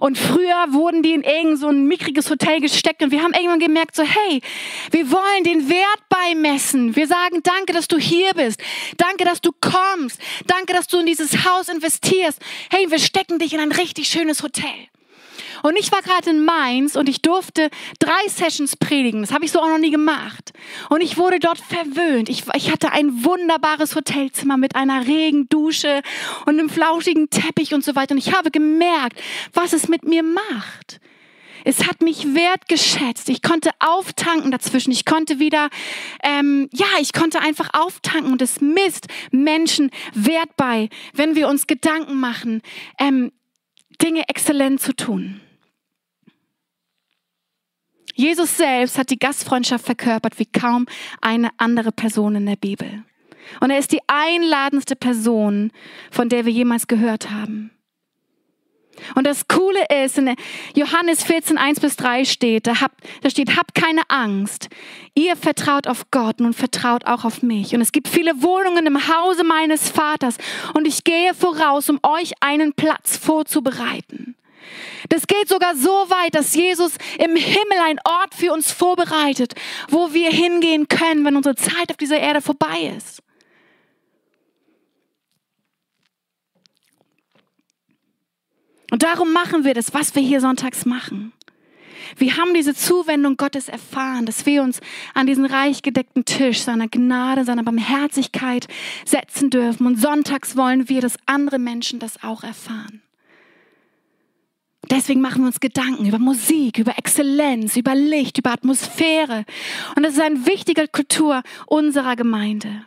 Und 0.00 0.18
früher 0.18 0.66
wurden 0.72 1.02
die 1.02 1.14
in 1.14 1.22
irgend 1.22 1.58
so 1.58 1.68
ein 1.68 1.86
mickriges 1.86 2.28
Hotel 2.28 2.60
gesteckt 2.60 3.02
und 3.02 3.10
wir 3.10 3.22
haben 3.22 3.32
irgendwann 3.32 3.58
gemerkt, 3.58 3.96
so, 3.96 4.02
hey, 4.02 4.42
wir 4.90 5.10
wollen 5.10 5.44
den 5.44 5.70
Wert 5.70 6.08
beimessen. 6.10 6.94
Wir 6.94 7.06
sagen, 7.06 7.40
danke, 7.42 7.72
dass 7.72 7.88
du 7.88 7.96
hier 7.96 8.34
bist. 8.34 8.60
Danke, 8.98 9.24
dass 9.24 9.40
du 9.40 9.50
kommst. 9.62 10.20
Danke, 10.46 10.74
dass 10.74 10.88
du 10.88 10.98
in 10.98 11.06
dieses 11.06 11.46
Haus 11.46 11.70
investierst. 11.70 12.38
Hey, 12.68 12.90
wir 12.90 12.98
stecken 12.98 13.38
dich 13.38 13.54
in 13.54 13.60
ein 13.60 13.72
richtig 13.72 14.08
schönes 14.08 14.42
Hotel. 14.42 14.88
Und 15.62 15.76
ich 15.78 15.90
war 15.92 16.02
gerade 16.02 16.30
in 16.30 16.44
Mainz 16.44 16.96
und 16.96 17.08
ich 17.08 17.22
durfte 17.22 17.70
drei 17.98 18.28
Sessions 18.28 18.76
predigen. 18.76 19.22
Das 19.22 19.32
habe 19.32 19.44
ich 19.44 19.52
so 19.52 19.60
auch 19.60 19.68
noch 19.68 19.78
nie 19.78 19.90
gemacht. 19.90 20.52
Und 20.88 21.02
ich 21.02 21.16
wurde 21.16 21.38
dort 21.38 21.58
verwöhnt. 21.58 22.28
Ich, 22.28 22.44
ich 22.54 22.70
hatte 22.70 22.92
ein 22.92 23.24
wunderbares 23.24 23.94
Hotelzimmer 23.94 24.56
mit 24.56 24.76
einer 24.76 25.06
Regendusche 25.06 26.02
und 26.46 26.58
einem 26.58 26.70
flauschigen 26.70 27.30
Teppich 27.30 27.74
und 27.74 27.84
so 27.84 27.94
weiter. 27.94 28.12
Und 28.12 28.18
ich 28.18 28.34
habe 28.34 28.50
gemerkt, 28.50 29.20
was 29.52 29.72
es 29.72 29.88
mit 29.88 30.04
mir 30.04 30.22
macht. 30.22 31.00
Es 31.64 31.86
hat 31.86 32.02
mich 32.02 32.34
wertgeschätzt. 32.34 33.28
Ich 33.28 33.42
konnte 33.42 33.70
auftanken 33.78 34.50
dazwischen. 34.50 34.90
Ich 34.90 35.04
konnte 35.04 35.38
wieder, 35.38 35.68
ähm, 36.22 36.68
ja, 36.72 36.86
ich 37.00 37.12
konnte 37.12 37.40
einfach 37.40 37.70
auftanken 37.72 38.32
und 38.32 38.42
es 38.42 38.60
misst 38.60 39.08
Menschen 39.30 39.90
Wert 40.14 40.56
bei, 40.56 40.88
wenn 41.12 41.34
wir 41.34 41.48
uns 41.48 41.66
Gedanken 41.66 42.18
machen, 42.18 42.62
ähm, 42.98 43.32
Dinge 44.00 44.28
exzellent 44.28 44.80
zu 44.80 44.94
tun. 44.94 45.40
Jesus 48.14 48.56
selbst 48.56 48.98
hat 48.98 49.10
die 49.10 49.18
Gastfreundschaft 49.18 49.84
verkörpert 49.84 50.38
wie 50.38 50.46
kaum 50.46 50.86
eine 51.20 51.50
andere 51.58 51.92
Person 51.92 52.36
in 52.36 52.46
der 52.46 52.56
Bibel. 52.56 53.04
Und 53.60 53.70
er 53.70 53.78
ist 53.78 53.92
die 53.92 54.02
einladendste 54.06 54.96
Person, 54.96 55.72
von 56.10 56.28
der 56.28 56.44
wir 56.44 56.52
jemals 56.52 56.86
gehört 56.86 57.30
haben. 57.30 57.70
Und 59.14 59.26
das 59.26 59.48
Coole 59.48 59.84
ist, 60.04 60.18
in 60.18 60.34
Johannes 60.74 61.22
14, 61.22 61.56
1 61.56 61.80
bis 61.80 61.96
3 61.96 62.24
steht, 62.24 62.66
da, 62.66 62.80
habt, 62.80 63.00
da 63.22 63.30
steht, 63.30 63.56
habt 63.56 63.74
keine 63.74 64.02
Angst. 64.08 64.68
Ihr 65.14 65.36
vertraut 65.36 65.86
auf 65.86 66.10
Gott, 66.10 66.40
nun 66.40 66.52
vertraut 66.52 67.06
auch 67.06 67.24
auf 67.24 67.42
mich. 67.42 67.74
Und 67.74 67.80
es 67.80 67.92
gibt 67.92 68.08
viele 68.08 68.42
Wohnungen 68.42 68.86
im 68.86 69.08
Hause 69.08 69.44
meines 69.44 69.88
Vaters. 69.88 70.36
Und 70.74 70.86
ich 70.86 71.04
gehe 71.04 71.34
voraus, 71.34 71.88
um 71.88 72.00
euch 72.02 72.32
einen 72.40 72.72
Platz 72.72 73.16
vorzubereiten. 73.16 74.34
Das 75.08 75.26
geht 75.26 75.48
sogar 75.48 75.76
so 75.76 75.90
weit, 75.90 76.34
dass 76.34 76.54
Jesus 76.54 76.92
im 77.18 77.36
Himmel 77.36 77.78
einen 77.84 78.00
Ort 78.04 78.34
für 78.34 78.52
uns 78.52 78.70
vorbereitet, 78.72 79.54
wo 79.88 80.12
wir 80.12 80.30
hingehen 80.30 80.88
können, 80.88 81.24
wenn 81.24 81.36
unsere 81.36 81.54
Zeit 81.54 81.90
auf 81.90 81.96
dieser 81.96 82.18
Erde 82.18 82.40
vorbei 82.40 82.92
ist. 82.96 83.22
Und 88.90 89.02
darum 89.02 89.32
machen 89.32 89.64
wir 89.64 89.74
das, 89.74 89.92
was 89.92 90.14
wir 90.14 90.22
hier 90.22 90.40
sonntags 90.40 90.86
machen. 90.86 91.32
Wir 92.16 92.36
haben 92.36 92.54
diese 92.54 92.74
Zuwendung 92.74 93.36
Gottes 93.36 93.68
erfahren, 93.68 94.24
dass 94.24 94.46
wir 94.46 94.62
uns 94.62 94.80
an 95.14 95.26
diesen 95.26 95.44
reich 95.44 95.82
gedeckten 95.82 96.24
Tisch 96.24 96.60
seiner 96.60 96.88
Gnade, 96.88 97.44
seiner 97.44 97.62
Barmherzigkeit 97.62 98.66
setzen 99.04 99.50
dürfen. 99.50 99.86
Und 99.86 100.00
sonntags 100.00 100.56
wollen 100.56 100.88
wir, 100.88 101.02
dass 101.02 101.18
andere 101.26 101.58
Menschen 101.58 101.98
das 101.98 102.22
auch 102.22 102.42
erfahren. 102.42 103.02
Deswegen 104.90 105.20
machen 105.20 105.42
wir 105.42 105.48
uns 105.48 105.60
Gedanken 105.60 106.06
über 106.06 106.18
Musik, 106.18 106.78
über 106.78 106.98
Exzellenz, 106.98 107.76
über 107.76 107.94
Licht, 107.94 108.38
über 108.38 108.52
Atmosphäre. 108.52 109.44
Und 109.96 110.02
das 110.02 110.14
ist 110.14 110.20
eine 110.20 110.46
wichtige 110.46 110.88
Kultur 110.88 111.42
unserer 111.66 112.16
Gemeinde. 112.16 112.84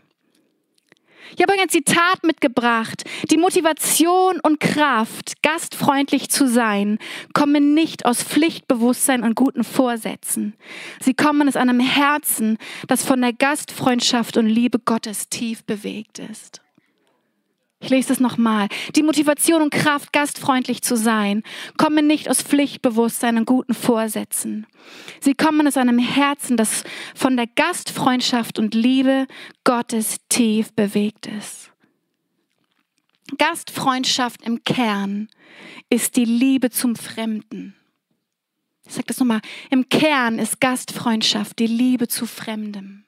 Ich 1.35 1.41
habe 1.41 1.53
ein 1.53 1.69
Zitat 1.69 2.23
mitgebracht. 2.23 3.03
Die 3.29 3.37
Motivation 3.37 4.39
und 4.41 4.59
Kraft, 4.59 5.41
gastfreundlich 5.43 6.29
zu 6.29 6.47
sein, 6.47 6.97
kommen 7.33 7.73
nicht 7.73 8.05
aus 8.05 8.23
Pflichtbewusstsein 8.23 9.23
und 9.23 9.35
guten 9.35 9.63
Vorsätzen. 9.63 10.55
Sie 10.99 11.13
kommen 11.13 11.47
aus 11.47 11.55
einem 11.55 11.79
Herzen, 11.79 12.57
das 12.87 13.05
von 13.05 13.21
der 13.21 13.33
Gastfreundschaft 13.33 14.37
und 14.37 14.47
Liebe 14.47 14.79
Gottes 14.79 15.29
tief 15.29 15.63
bewegt 15.63 16.19
ist. 16.19 16.61
Ich 17.81 17.89
lese 17.89 18.09
das 18.09 18.19
nochmal. 18.19 18.67
Die 18.95 19.01
Motivation 19.01 19.63
und 19.63 19.73
Kraft, 19.73 20.13
gastfreundlich 20.13 20.83
zu 20.83 20.95
sein, 20.95 21.41
kommen 21.77 22.05
nicht 22.05 22.29
aus 22.29 22.43
Pflichtbewusstsein 22.43 23.37
und 23.37 23.45
guten 23.45 23.73
Vorsätzen. 23.73 24.67
Sie 25.19 25.33
kommen 25.33 25.67
aus 25.67 25.77
einem 25.77 25.97
Herzen, 25.97 26.57
das 26.57 26.83
von 27.15 27.35
der 27.35 27.47
Gastfreundschaft 27.47 28.59
und 28.59 28.75
Liebe 28.75 29.25
Gottes 29.63 30.17
tief 30.29 30.71
bewegt 30.73 31.25
ist. 31.25 31.71
Gastfreundschaft 33.37 34.43
im 34.43 34.63
Kern 34.63 35.27
ist 35.89 36.17
die 36.17 36.25
Liebe 36.25 36.69
zum 36.69 36.95
Fremden. 36.95 37.75
Ich 38.85 38.93
sage 38.93 39.07
das 39.07 39.19
nochmal. 39.19 39.41
Im 39.71 39.89
Kern 39.89 40.37
ist 40.37 40.61
Gastfreundschaft 40.61 41.57
die 41.57 41.67
Liebe 41.67 42.07
zu 42.07 42.27
Fremdem. 42.27 43.05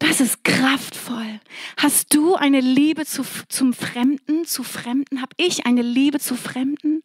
Das 0.00 0.20
ist 0.20 0.42
kraftvoll. 0.44 1.40
Hast 1.76 2.14
du 2.14 2.34
eine 2.34 2.60
Liebe 2.60 3.04
zu, 3.04 3.22
zum 3.48 3.74
Fremden, 3.74 4.46
zu 4.46 4.62
Fremden? 4.62 5.20
Habe 5.20 5.34
ich 5.36 5.66
eine 5.66 5.82
Liebe 5.82 6.18
zu 6.18 6.36
Fremden? 6.36 7.02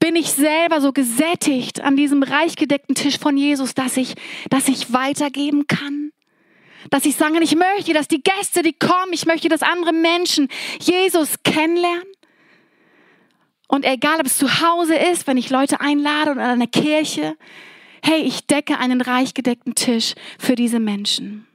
Bin 0.00 0.16
ich 0.16 0.32
selber 0.32 0.80
so 0.80 0.92
gesättigt 0.92 1.80
an 1.80 1.96
diesem 1.96 2.24
reichgedeckten 2.24 2.96
Tisch 2.96 3.18
von 3.18 3.36
Jesus, 3.36 3.74
dass 3.74 3.96
ich, 3.96 4.14
dass 4.50 4.66
ich 4.66 4.92
weitergeben 4.92 5.68
kann? 5.68 6.10
Dass 6.90 7.06
ich 7.06 7.14
sage, 7.14 7.38
ich 7.40 7.54
möchte, 7.54 7.92
dass 7.92 8.08
die 8.08 8.22
Gäste, 8.22 8.62
die 8.62 8.72
kommen, 8.72 9.12
ich 9.12 9.24
möchte, 9.24 9.48
dass 9.48 9.62
andere 9.62 9.92
Menschen 9.92 10.48
Jesus 10.80 11.42
kennenlernen? 11.44 12.02
Und 13.68 13.84
egal, 13.84 14.18
ob 14.18 14.26
es 14.26 14.36
zu 14.36 14.60
Hause 14.62 14.96
ist, 14.96 15.28
wenn 15.28 15.36
ich 15.36 15.50
Leute 15.50 15.80
einlade 15.80 16.32
oder 16.32 16.42
in 16.42 16.50
einer 16.50 16.66
Kirche, 16.66 17.36
hey, 18.02 18.22
ich 18.22 18.46
decke 18.46 18.78
einen 18.78 19.00
reich 19.00 19.34
gedeckten 19.34 19.74
Tisch 19.74 20.14
für 20.38 20.54
diese 20.54 20.80
Menschen. 20.80 21.46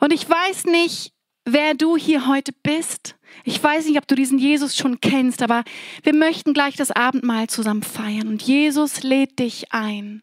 Und 0.00 0.12
ich 0.12 0.28
weiß 0.28 0.66
nicht, 0.66 1.12
wer 1.44 1.74
du 1.74 1.96
hier 1.96 2.26
heute 2.26 2.52
bist. 2.62 3.16
Ich 3.44 3.62
weiß 3.62 3.86
nicht, 3.86 3.98
ob 3.98 4.06
du 4.06 4.14
diesen 4.14 4.38
Jesus 4.38 4.76
schon 4.76 5.00
kennst, 5.00 5.42
aber 5.42 5.64
wir 6.02 6.14
möchten 6.14 6.52
gleich 6.52 6.76
das 6.76 6.90
Abendmahl 6.90 7.48
zusammen 7.48 7.82
feiern. 7.82 8.28
Und 8.28 8.42
Jesus 8.42 9.02
lädt 9.02 9.38
dich 9.38 9.72
ein 9.72 10.22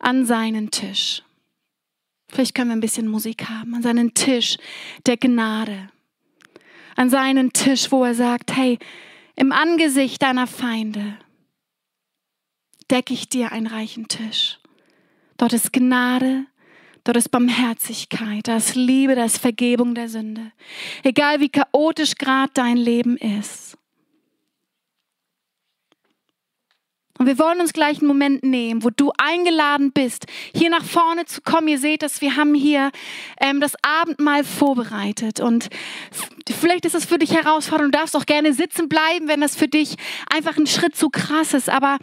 an 0.00 0.26
seinen 0.26 0.70
Tisch. 0.70 1.22
Vielleicht 2.28 2.54
können 2.54 2.70
wir 2.70 2.76
ein 2.76 2.80
bisschen 2.80 3.06
Musik 3.06 3.48
haben, 3.48 3.74
an 3.74 3.82
seinen 3.82 4.14
Tisch 4.14 4.56
der 5.06 5.16
Gnade. 5.16 5.90
An 6.96 7.10
seinen 7.10 7.52
Tisch, 7.52 7.90
wo 7.92 8.04
er 8.04 8.14
sagt, 8.14 8.56
hey, 8.56 8.78
im 9.36 9.52
Angesicht 9.52 10.22
deiner 10.22 10.46
Feinde 10.46 11.16
decke 12.90 13.14
ich 13.14 13.28
dir 13.28 13.52
einen 13.52 13.66
reichen 13.66 14.08
Tisch. 14.08 14.58
Dort 15.36 15.52
ist 15.52 15.72
Gnade, 15.72 16.46
dort 17.02 17.16
ist 17.16 17.30
Barmherzigkeit, 17.30 18.46
da 18.48 18.56
ist 18.56 18.76
Liebe, 18.76 19.14
da 19.14 19.24
ist 19.24 19.38
Vergebung 19.38 19.94
der 19.94 20.08
Sünde. 20.08 20.52
Egal 21.02 21.40
wie 21.40 21.48
chaotisch 21.48 22.14
gerade 22.16 22.50
dein 22.54 22.76
Leben 22.76 23.16
ist. 23.16 23.76
Und 27.16 27.26
wir 27.26 27.38
wollen 27.38 27.60
uns 27.60 27.72
gleich 27.72 27.98
einen 27.98 28.08
Moment 28.08 28.42
nehmen, 28.42 28.82
wo 28.82 28.90
du 28.90 29.12
eingeladen 29.16 29.92
bist, 29.92 30.26
hier 30.52 30.68
nach 30.68 30.84
vorne 30.84 31.26
zu 31.26 31.42
kommen. 31.42 31.68
Ihr 31.68 31.78
seht 31.78 32.02
das, 32.02 32.20
wir 32.20 32.36
haben 32.36 32.54
hier 32.54 32.90
ähm, 33.40 33.60
das 33.60 33.74
Abendmahl 33.82 34.42
vorbereitet. 34.42 35.38
Und 35.38 35.68
vielleicht 36.50 36.84
ist 36.84 36.96
es 36.96 37.04
für 37.04 37.18
dich 37.18 37.32
herausfordernd. 37.32 37.94
Du 37.94 37.98
darfst 37.98 38.16
auch 38.16 38.26
gerne 38.26 38.52
sitzen 38.52 38.88
bleiben, 38.88 39.28
wenn 39.28 39.40
das 39.40 39.54
für 39.54 39.68
dich 39.68 39.94
einfach 40.28 40.56
ein 40.56 40.66
Schritt 40.66 40.96
zu 40.96 41.08
krass 41.08 41.54
ist. 41.54 41.70
Aber 41.70 41.98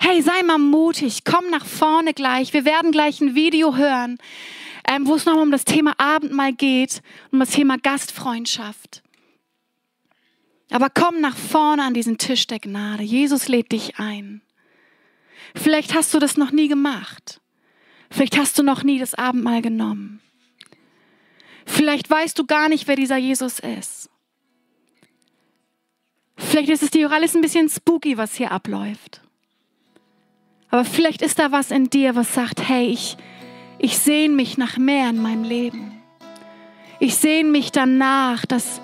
hey, 0.00 0.22
sei 0.22 0.42
mal 0.42 0.58
mutig, 0.58 1.24
komm 1.24 1.50
nach 1.50 1.66
vorne 1.66 2.14
gleich. 2.14 2.52
Wir 2.52 2.64
werden 2.64 2.92
gleich 2.92 3.20
ein 3.20 3.34
Video 3.34 3.76
hören, 3.76 4.18
ähm, 4.88 5.06
wo 5.06 5.14
es 5.14 5.24
nochmal 5.24 5.42
um 5.42 5.50
das 5.50 5.64
Thema 5.64 5.94
Abendmahl 5.98 6.52
geht, 6.52 7.02
um 7.32 7.40
das 7.40 7.50
Thema 7.50 7.78
Gastfreundschaft. 7.78 9.02
Aber 10.70 10.90
komm 10.90 11.20
nach 11.20 11.36
vorne 11.36 11.84
an 11.84 11.94
diesen 11.94 12.18
Tisch 12.18 12.46
der 12.46 12.58
Gnade. 12.58 13.02
Jesus 13.02 13.48
lädt 13.48 13.72
dich 13.72 13.98
ein. 13.98 14.42
Vielleicht 15.54 15.94
hast 15.94 16.12
du 16.12 16.18
das 16.18 16.36
noch 16.36 16.50
nie 16.50 16.68
gemacht. 16.68 17.40
Vielleicht 18.10 18.36
hast 18.36 18.58
du 18.58 18.62
noch 18.62 18.82
nie 18.82 18.98
das 18.98 19.14
Abendmahl 19.14 19.62
genommen. 19.62 20.20
Vielleicht 21.64 22.08
weißt 22.08 22.38
du 22.38 22.46
gar 22.46 22.68
nicht, 22.68 22.86
wer 22.86 22.96
dieser 22.96 23.16
Jesus 23.16 23.58
ist. 23.58 24.10
Vielleicht 26.36 26.68
ist 26.68 26.82
es 26.82 26.90
dir 26.90 27.08
auch 27.08 27.12
alles 27.12 27.34
ein 27.34 27.40
bisschen 27.40 27.68
spooky, 27.68 28.16
was 28.16 28.34
hier 28.34 28.52
abläuft. 28.52 29.20
Aber 30.70 30.84
vielleicht 30.84 31.22
ist 31.22 31.38
da 31.38 31.52
was 31.52 31.70
in 31.70 31.90
dir, 31.90 32.14
was 32.14 32.34
sagt, 32.34 32.68
hey, 32.68 32.86
ich, 32.86 33.16
ich 33.78 33.98
sehne 33.98 34.34
mich 34.34 34.58
nach 34.58 34.78
mehr 34.78 35.10
in 35.10 35.20
meinem 35.20 35.44
Leben. 35.44 36.02
Ich 36.98 37.16
sehne 37.16 37.50
mich 37.50 37.72
danach, 37.72 38.46
dass, 38.46 38.80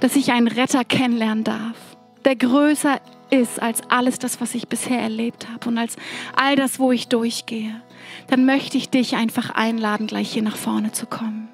dass 0.00 0.16
ich 0.16 0.32
einen 0.32 0.48
Retter 0.48 0.84
kennenlernen 0.84 1.44
darf, 1.44 1.76
der 2.24 2.36
größer 2.36 3.00
ist 3.30 3.60
als 3.62 3.82
alles 3.88 4.18
das, 4.18 4.40
was 4.40 4.54
ich 4.54 4.68
bisher 4.68 5.00
erlebt 5.00 5.48
habe 5.48 5.68
und 5.68 5.78
als 5.78 5.96
all 6.36 6.56
das, 6.56 6.78
wo 6.78 6.92
ich 6.92 7.08
durchgehe. 7.08 7.80
Dann 8.28 8.44
möchte 8.44 8.78
ich 8.78 8.90
dich 8.90 9.16
einfach 9.16 9.50
einladen, 9.50 10.06
gleich 10.06 10.32
hier 10.32 10.42
nach 10.42 10.56
vorne 10.56 10.92
zu 10.92 11.06
kommen. 11.06 11.48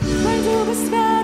Weil 0.00 0.42
du 0.42 0.66
bist, 0.66 0.90
wer 0.90 1.19